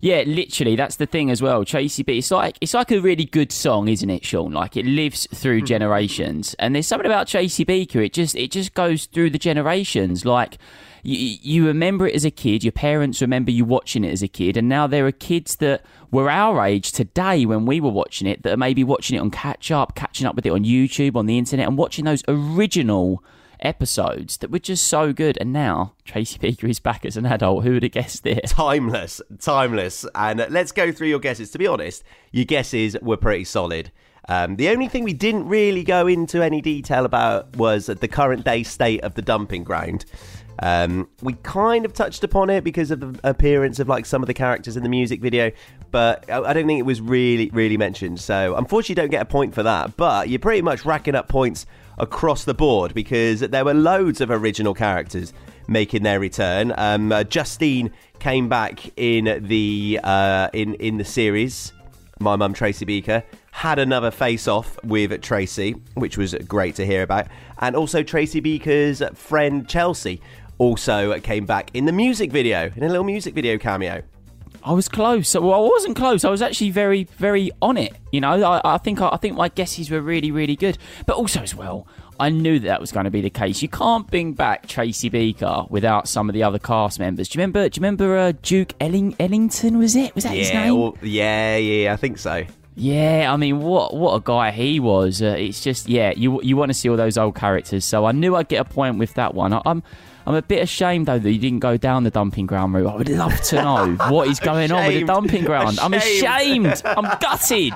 Yeah, 0.00 0.22
literally, 0.26 0.76
that's 0.76 0.96
the 0.96 1.06
thing 1.06 1.30
as 1.30 1.42
well. 1.42 1.64
Tracy 1.64 2.02
B. 2.02 2.18
It's 2.18 2.30
like 2.30 2.56
it's 2.60 2.72
like 2.72 2.90
a 2.90 3.00
really 3.00 3.26
good 3.26 3.52
song, 3.52 3.88
isn't 3.88 4.08
it, 4.08 4.24
Sean? 4.24 4.52
Like 4.52 4.76
it 4.76 4.86
lives 4.86 5.26
through 5.32 5.60
hmm. 5.60 5.66
generations, 5.66 6.54
and 6.58 6.74
there's 6.74 6.86
something 6.86 7.06
about 7.06 7.28
Tracy 7.28 7.64
Beaker. 7.64 8.00
It 8.00 8.12
just 8.12 8.34
it 8.34 8.50
just 8.50 8.74
goes 8.74 9.06
through 9.06 9.30
the 9.30 9.38
generations. 9.38 10.24
Like 10.24 10.56
you, 11.02 11.36
you 11.42 11.66
remember 11.66 12.06
it 12.06 12.14
as 12.14 12.24
a 12.24 12.30
kid, 12.30 12.64
your 12.64 12.72
parents 12.72 13.20
remember 13.20 13.50
you 13.50 13.64
watching 13.64 14.04
it 14.04 14.12
as 14.12 14.22
a 14.22 14.28
kid, 14.28 14.56
and 14.56 14.68
now 14.68 14.86
there 14.86 15.06
are 15.06 15.12
kids 15.12 15.56
that 15.56 15.84
were 16.10 16.30
our 16.30 16.64
age 16.64 16.92
today 16.92 17.44
when 17.46 17.66
we 17.66 17.80
were 17.80 17.90
watching 17.90 18.26
it 18.26 18.42
that 18.42 18.52
are 18.52 18.58
maybe 18.58 18.82
watching 18.84 19.16
it 19.16 19.20
on 19.20 19.30
catch 19.30 19.70
up, 19.70 19.94
catching 19.94 20.26
up 20.26 20.34
with 20.34 20.46
it 20.46 20.50
on 20.50 20.64
YouTube, 20.64 21.16
on 21.16 21.26
the 21.26 21.38
internet, 21.38 21.68
and 21.68 21.78
watching 21.78 22.04
those 22.04 22.22
original 22.28 23.22
episodes 23.62 24.38
that 24.38 24.50
were 24.50 24.58
just 24.58 24.88
so 24.88 25.12
good. 25.12 25.38
And 25.40 25.52
now 25.52 25.94
Tracy 26.04 26.38
Beaker 26.38 26.66
is 26.66 26.80
back 26.80 27.04
as 27.04 27.16
an 27.16 27.26
adult. 27.26 27.64
Who 27.64 27.74
would 27.74 27.82
have 27.82 27.92
guessed 27.92 28.26
it? 28.26 28.46
timeless, 28.46 29.20
timeless. 29.38 30.06
And 30.14 30.46
let's 30.50 30.72
go 30.72 30.92
through 30.92 31.08
your 31.08 31.18
guesses. 31.18 31.50
To 31.52 31.58
be 31.58 31.66
honest, 31.66 32.02
your 32.32 32.44
guesses 32.44 32.96
were 33.02 33.16
pretty 33.16 33.44
solid. 33.44 33.90
Um, 34.28 34.56
the 34.56 34.68
only 34.68 34.86
thing 34.86 35.04
we 35.04 35.12
didn't 35.12 35.48
really 35.48 35.82
go 35.82 36.06
into 36.06 36.42
any 36.42 36.60
detail 36.60 37.04
about 37.04 37.56
was 37.56 37.86
the 37.86 38.08
current 38.08 38.44
day 38.44 38.62
state 38.62 39.02
of 39.02 39.14
the 39.14 39.22
dumping 39.22 39.64
ground. 39.64 40.04
Um, 40.62 41.08
we 41.22 41.32
kind 41.42 41.84
of 41.84 41.94
touched 41.94 42.22
upon 42.22 42.50
it 42.50 42.62
because 42.62 42.90
of 42.90 43.00
the 43.00 43.20
appearance 43.24 43.78
of 43.78 43.88
like 43.88 44.04
some 44.04 44.22
of 44.22 44.26
the 44.26 44.34
characters 44.34 44.76
in 44.76 44.82
the 44.82 44.88
music 44.88 45.20
video, 45.20 45.50
but 45.90 46.30
I 46.30 46.52
don't 46.52 46.66
think 46.66 46.78
it 46.78 46.84
was 46.84 47.00
really, 47.00 47.48
really 47.50 47.78
mentioned. 47.78 48.20
So 48.20 48.54
unfortunately, 48.56 48.92
you 48.92 48.96
don't 48.96 49.10
get 49.10 49.22
a 49.22 49.26
point 49.26 49.54
for 49.54 49.62
that. 49.62 49.96
But 49.96 50.28
you're 50.28 50.38
pretty 50.38 50.62
much 50.62 50.84
racking 50.84 51.14
up 51.14 51.28
points 51.28 51.66
across 52.00 52.44
the 52.44 52.54
board 52.54 52.92
because 52.94 53.40
there 53.40 53.64
were 53.64 53.74
loads 53.74 54.20
of 54.20 54.30
original 54.30 54.74
characters 54.74 55.32
making 55.68 56.02
their 56.02 56.18
return. 56.18 56.74
Um, 56.76 57.12
uh, 57.12 57.22
Justine 57.22 57.92
came 58.18 58.48
back 58.48 58.90
in 58.98 59.46
the 59.46 60.00
uh, 60.02 60.48
in 60.52 60.74
in 60.74 60.98
the 60.98 61.04
series. 61.04 61.72
My 62.18 62.36
mum 62.36 62.52
Tracy 62.52 62.84
Beaker 62.84 63.22
had 63.52 63.78
another 63.78 64.10
face 64.10 64.46
off 64.48 64.82
with 64.84 65.20
Tracy, 65.22 65.72
which 65.94 66.18
was 66.18 66.34
great 66.46 66.74
to 66.74 66.84
hear 66.84 67.02
about, 67.02 67.28
and 67.58 67.76
also 67.76 68.02
Tracy 68.02 68.40
Beaker's 68.40 69.02
friend 69.14 69.68
Chelsea 69.68 70.20
also 70.58 71.18
came 71.20 71.46
back 71.46 71.70
in 71.72 71.86
the 71.86 71.92
music 71.92 72.30
video 72.30 72.70
in 72.76 72.82
a 72.82 72.88
little 72.88 73.04
music 73.04 73.34
video 73.34 73.56
cameo. 73.56 74.02
I 74.62 74.72
was 74.72 74.88
close. 74.88 75.34
Well, 75.34 75.54
I 75.54 75.58
wasn't 75.68 75.96
close. 75.96 76.24
I 76.24 76.30
was 76.30 76.42
actually 76.42 76.70
very, 76.70 77.04
very 77.04 77.50
on 77.62 77.76
it. 77.76 77.94
You 78.12 78.20
know, 78.20 78.30
I, 78.42 78.60
I 78.74 78.78
think 78.78 79.00
I, 79.00 79.16
think 79.16 79.36
my 79.36 79.48
guesses 79.48 79.90
were 79.90 80.00
really, 80.00 80.30
really 80.30 80.56
good. 80.56 80.76
But 81.06 81.16
also 81.16 81.40
as 81.40 81.54
well, 81.54 81.86
I 82.18 82.28
knew 82.28 82.58
that, 82.58 82.66
that 82.66 82.80
was 82.80 82.92
going 82.92 83.04
to 83.04 83.10
be 83.10 83.20
the 83.22 83.30
case. 83.30 83.62
You 83.62 83.68
can't 83.68 84.06
bring 84.06 84.34
back 84.34 84.66
Tracy 84.66 85.08
Beaker 85.08 85.64
without 85.70 86.08
some 86.08 86.28
of 86.28 86.34
the 86.34 86.42
other 86.42 86.58
cast 86.58 86.98
members. 86.98 87.28
Do 87.28 87.38
you 87.38 87.40
remember? 87.42 87.68
Do 87.68 87.78
you 87.78 87.82
remember 87.82 88.16
uh, 88.16 88.32
Duke 88.42 88.74
Elling, 88.80 89.16
Ellington? 89.18 89.78
Was 89.78 89.96
it? 89.96 90.14
Was 90.14 90.24
that 90.24 90.34
his 90.34 90.50
Yeah, 90.50 90.64
name? 90.64 90.74
or- 90.74 90.94
yeah, 91.02 91.56
yeah, 91.56 91.92
I 91.92 91.96
think 91.96 92.18
so. 92.18 92.44
Yeah, 92.76 93.30
I 93.32 93.36
mean, 93.36 93.60
what 93.60 93.94
what 93.94 94.14
a 94.14 94.20
guy 94.20 94.52
he 94.52 94.80
was. 94.80 95.20
Uh, 95.20 95.34
it's 95.38 95.60
just, 95.62 95.88
yeah, 95.88 96.12
you 96.16 96.40
you 96.42 96.56
want 96.56 96.70
to 96.70 96.74
see 96.74 96.88
all 96.88 96.96
those 96.96 97.18
old 97.18 97.34
characters. 97.34 97.84
So 97.84 98.04
I 98.06 98.12
knew 98.12 98.36
I'd 98.36 98.48
get 98.48 98.60
a 98.60 98.64
point 98.64 98.96
with 98.98 99.14
that 99.14 99.34
one. 99.34 99.52
I, 99.52 99.60
I'm 99.66 99.82
I'm 100.26 100.34
a 100.34 100.42
bit 100.42 100.62
ashamed 100.62 101.06
though 101.06 101.18
that 101.18 101.30
you 101.32 101.38
didn't 101.38 101.60
go 101.60 101.76
down 101.76 102.04
the 102.04 102.10
dumping 102.10 102.46
ground 102.46 102.74
route. 102.74 102.86
I 102.86 102.96
would 102.96 103.08
love 103.08 103.40
to 103.42 103.56
know 103.56 103.96
what 104.08 104.28
is 104.28 104.38
going 104.40 104.70
on 104.72 104.86
with 104.86 105.00
the 105.00 105.04
dumping 105.04 105.44
ground. 105.44 105.78
I'm 105.80 105.94
Ashamed. 105.94 106.66
ashamed. 106.66 106.82
I'm 106.84 107.18
gutted. 107.20 107.72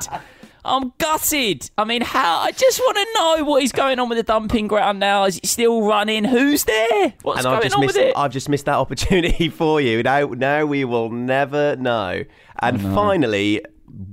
I'm 0.67 0.93
gutted. 0.97 1.71
I 1.77 1.85
mean, 1.85 2.01
how? 2.01 2.39
I 2.39 2.51
just 2.51 2.79
want 2.81 2.97
to 2.97 3.07
know 3.15 3.45
what 3.45 3.63
is 3.63 3.71
going 3.73 3.99
on 3.99 4.09
with 4.09 4.17
the 4.17 4.23
dumping 4.23 4.67
ground 4.67 4.99
now. 4.99 5.25
Is 5.25 5.37
it 5.37 5.47
still 5.47 5.83
running? 5.87 6.25
Who's 6.25 6.65
there? 6.65 7.13
What's 7.23 7.39
and 7.41 7.45
going 7.45 7.57
I've 7.57 7.63
just 7.65 7.75
on 7.77 7.81
missed 7.83 7.97
with 7.97 8.05
it? 8.07 8.17
I've 8.17 8.33
just 8.33 8.49
missed 8.49 8.65
that 8.65 8.77
opportunity 8.77 9.49
for 9.51 9.81
you. 9.81 10.03
Now 10.03 10.27
now 10.27 10.65
we 10.65 10.85
will 10.85 11.11
never 11.11 11.77
know. 11.77 12.25
And 12.61 12.81
finally, 12.81 13.63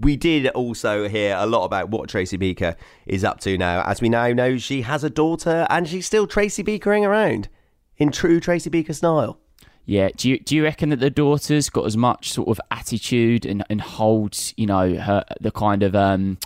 we 0.01 0.17
did 0.17 0.47
also 0.49 1.07
hear 1.07 1.35
a 1.37 1.45
lot 1.45 1.63
about 1.63 1.89
what 1.89 2.09
Tracy 2.09 2.35
Beaker 2.35 2.75
is 3.05 3.23
up 3.23 3.39
to 3.41 3.57
now. 3.57 3.83
As 3.83 4.01
we 4.01 4.09
now 4.09 4.27
know, 4.33 4.57
she 4.57 4.81
has 4.81 5.03
a 5.05 5.09
daughter 5.09 5.65
and 5.69 5.87
she's 5.87 6.05
still 6.05 6.27
Tracy 6.27 6.63
Beakering 6.63 7.07
around 7.07 7.47
in 8.01 8.11
true 8.11 8.39
Tracy 8.39 8.69
Beaker 8.69 8.93
style. 8.93 9.37
Yeah. 9.85 10.09
Do 10.15 10.29
you 10.29 10.39
do 10.39 10.55
you 10.55 10.63
reckon 10.63 10.89
that 10.89 10.99
the 10.99 11.09
daughter's 11.09 11.69
got 11.69 11.85
as 11.85 11.95
much 11.95 12.31
sort 12.31 12.49
of 12.49 12.59
attitude 12.71 13.45
and, 13.45 13.63
and 13.69 13.79
holds, 13.79 14.53
you 14.57 14.65
know, 14.65 14.95
her 14.95 15.23
the 15.39 15.51
kind 15.51 15.83
of 15.83 15.95
um 15.95 16.39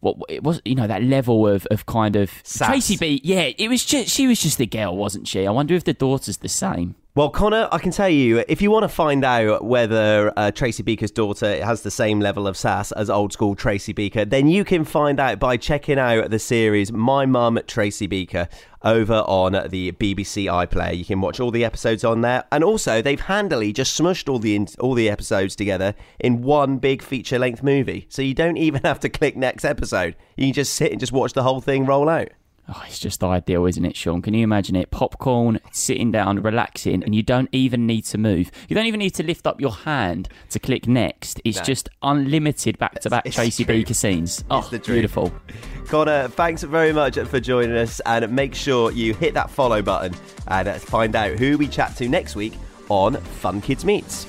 what 0.00 0.16
it 0.28 0.42
was, 0.42 0.60
you 0.64 0.74
know, 0.74 0.86
that 0.86 1.02
level 1.02 1.46
of, 1.46 1.66
of 1.70 1.86
kind 1.86 2.16
of 2.16 2.30
Sass. 2.44 2.68
Tracy 2.68 2.96
B. 2.96 3.20
Yeah, 3.24 3.50
it 3.58 3.68
was 3.68 3.84
just 3.84 4.08
she 4.14 4.26
was 4.26 4.40
just 4.40 4.60
a 4.60 4.66
girl, 4.66 4.96
wasn't 4.96 5.26
she? 5.26 5.46
I 5.46 5.50
wonder 5.50 5.74
if 5.74 5.84
the 5.84 5.92
daughter's 5.92 6.38
the 6.38 6.48
same. 6.48 6.94
Well, 7.14 7.28
Connor, 7.28 7.68
I 7.70 7.76
can 7.76 7.92
tell 7.92 8.08
you, 8.08 8.42
if 8.48 8.62
you 8.62 8.70
want 8.70 8.84
to 8.84 8.88
find 8.88 9.22
out 9.22 9.66
whether 9.66 10.32
uh, 10.34 10.50
Tracy 10.50 10.82
Beaker's 10.82 11.10
daughter 11.10 11.62
has 11.62 11.82
the 11.82 11.90
same 11.90 12.20
level 12.20 12.46
of 12.46 12.56
sass 12.56 12.90
as 12.92 13.10
old 13.10 13.34
school 13.34 13.54
Tracy 13.54 13.92
Beaker, 13.92 14.24
then 14.24 14.48
you 14.48 14.64
can 14.64 14.82
find 14.82 15.20
out 15.20 15.38
by 15.38 15.58
checking 15.58 15.98
out 15.98 16.30
the 16.30 16.38
series 16.38 16.90
My 16.90 17.26
Mum 17.26 17.60
Tracy 17.66 18.06
Beaker 18.06 18.48
over 18.80 19.16
on 19.26 19.52
the 19.68 19.92
BBC 19.92 20.46
iPlayer. 20.46 20.96
You 20.96 21.04
can 21.04 21.20
watch 21.20 21.38
all 21.38 21.50
the 21.50 21.66
episodes 21.66 22.02
on 22.02 22.22
there, 22.22 22.44
and 22.50 22.64
also 22.64 23.02
they've 23.02 23.20
handily 23.20 23.74
just 23.74 24.00
smushed 24.00 24.26
all 24.26 24.38
the 24.38 24.56
in- 24.56 24.68
all 24.80 24.94
the 24.94 25.10
episodes 25.10 25.54
together 25.54 25.94
in 26.18 26.40
one 26.40 26.78
big 26.78 27.02
feature 27.02 27.38
length 27.38 27.62
movie, 27.62 28.06
so 28.08 28.22
you 28.22 28.32
don't 28.32 28.56
even 28.56 28.80
have 28.84 29.00
to 29.00 29.10
click 29.10 29.36
next 29.36 29.66
episode. 29.66 30.16
You 30.38 30.46
can 30.46 30.54
just 30.54 30.72
sit 30.72 30.92
and 30.92 30.98
just 30.98 31.12
watch 31.12 31.34
the 31.34 31.42
whole 31.42 31.60
thing 31.60 31.84
roll 31.84 32.08
out. 32.08 32.30
Oh, 32.68 32.82
it's 32.86 33.00
just 33.00 33.24
ideal, 33.24 33.66
isn't 33.66 33.84
it, 33.84 33.96
Sean? 33.96 34.22
Can 34.22 34.34
you 34.34 34.44
imagine 34.44 34.76
it? 34.76 34.90
Popcorn, 34.92 35.58
sitting 35.72 36.12
down, 36.12 36.40
relaxing, 36.42 37.02
and 37.02 37.12
you 37.14 37.22
don't 37.22 37.48
even 37.52 37.86
need 37.86 38.02
to 38.06 38.18
move. 38.18 38.50
You 38.68 38.76
don't 38.76 38.86
even 38.86 38.98
need 39.00 39.14
to 39.16 39.22
lift 39.24 39.46
up 39.46 39.60
your 39.60 39.72
hand 39.72 40.28
to 40.50 40.58
click 40.60 40.86
next. 40.86 41.40
It's 41.44 41.58
No. 41.58 41.64
just 41.64 41.88
unlimited 42.02 42.78
back 42.78 43.00
to 43.00 43.10
back 43.10 43.24
Tracy 43.30 43.64
the. 43.64 43.72
Beaker 43.74 43.94
scenes. 43.94 44.44
Oh, 44.50 44.66
beautiful. 44.70 45.32
Connor, 45.88 46.28
thanks 46.28 46.62
very 46.62 46.92
much 46.92 47.18
for 47.18 47.40
joining 47.40 47.76
us, 47.76 48.00
and 48.06 48.30
make 48.32 48.54
sure 48.54 48.92
you 48.92 49.12
hit 49.12 49.34
that 49.34 49.50
follow 49.50 49.82
button 49.82 50.14
and 50.46 50.68
uh, 50.68 50.74
find 50.74 51.16
out 51.16 51.38
who 51.38 51.58
we 51.58 51.66
chat 51.66 51.96
to 51.96 52.08
next 52.08 52.36
week 52.36 52.54
on 52.88 53.16
Fun 53.16 53.60
Kids 53.60 53.84
Meets. 53.84 54.26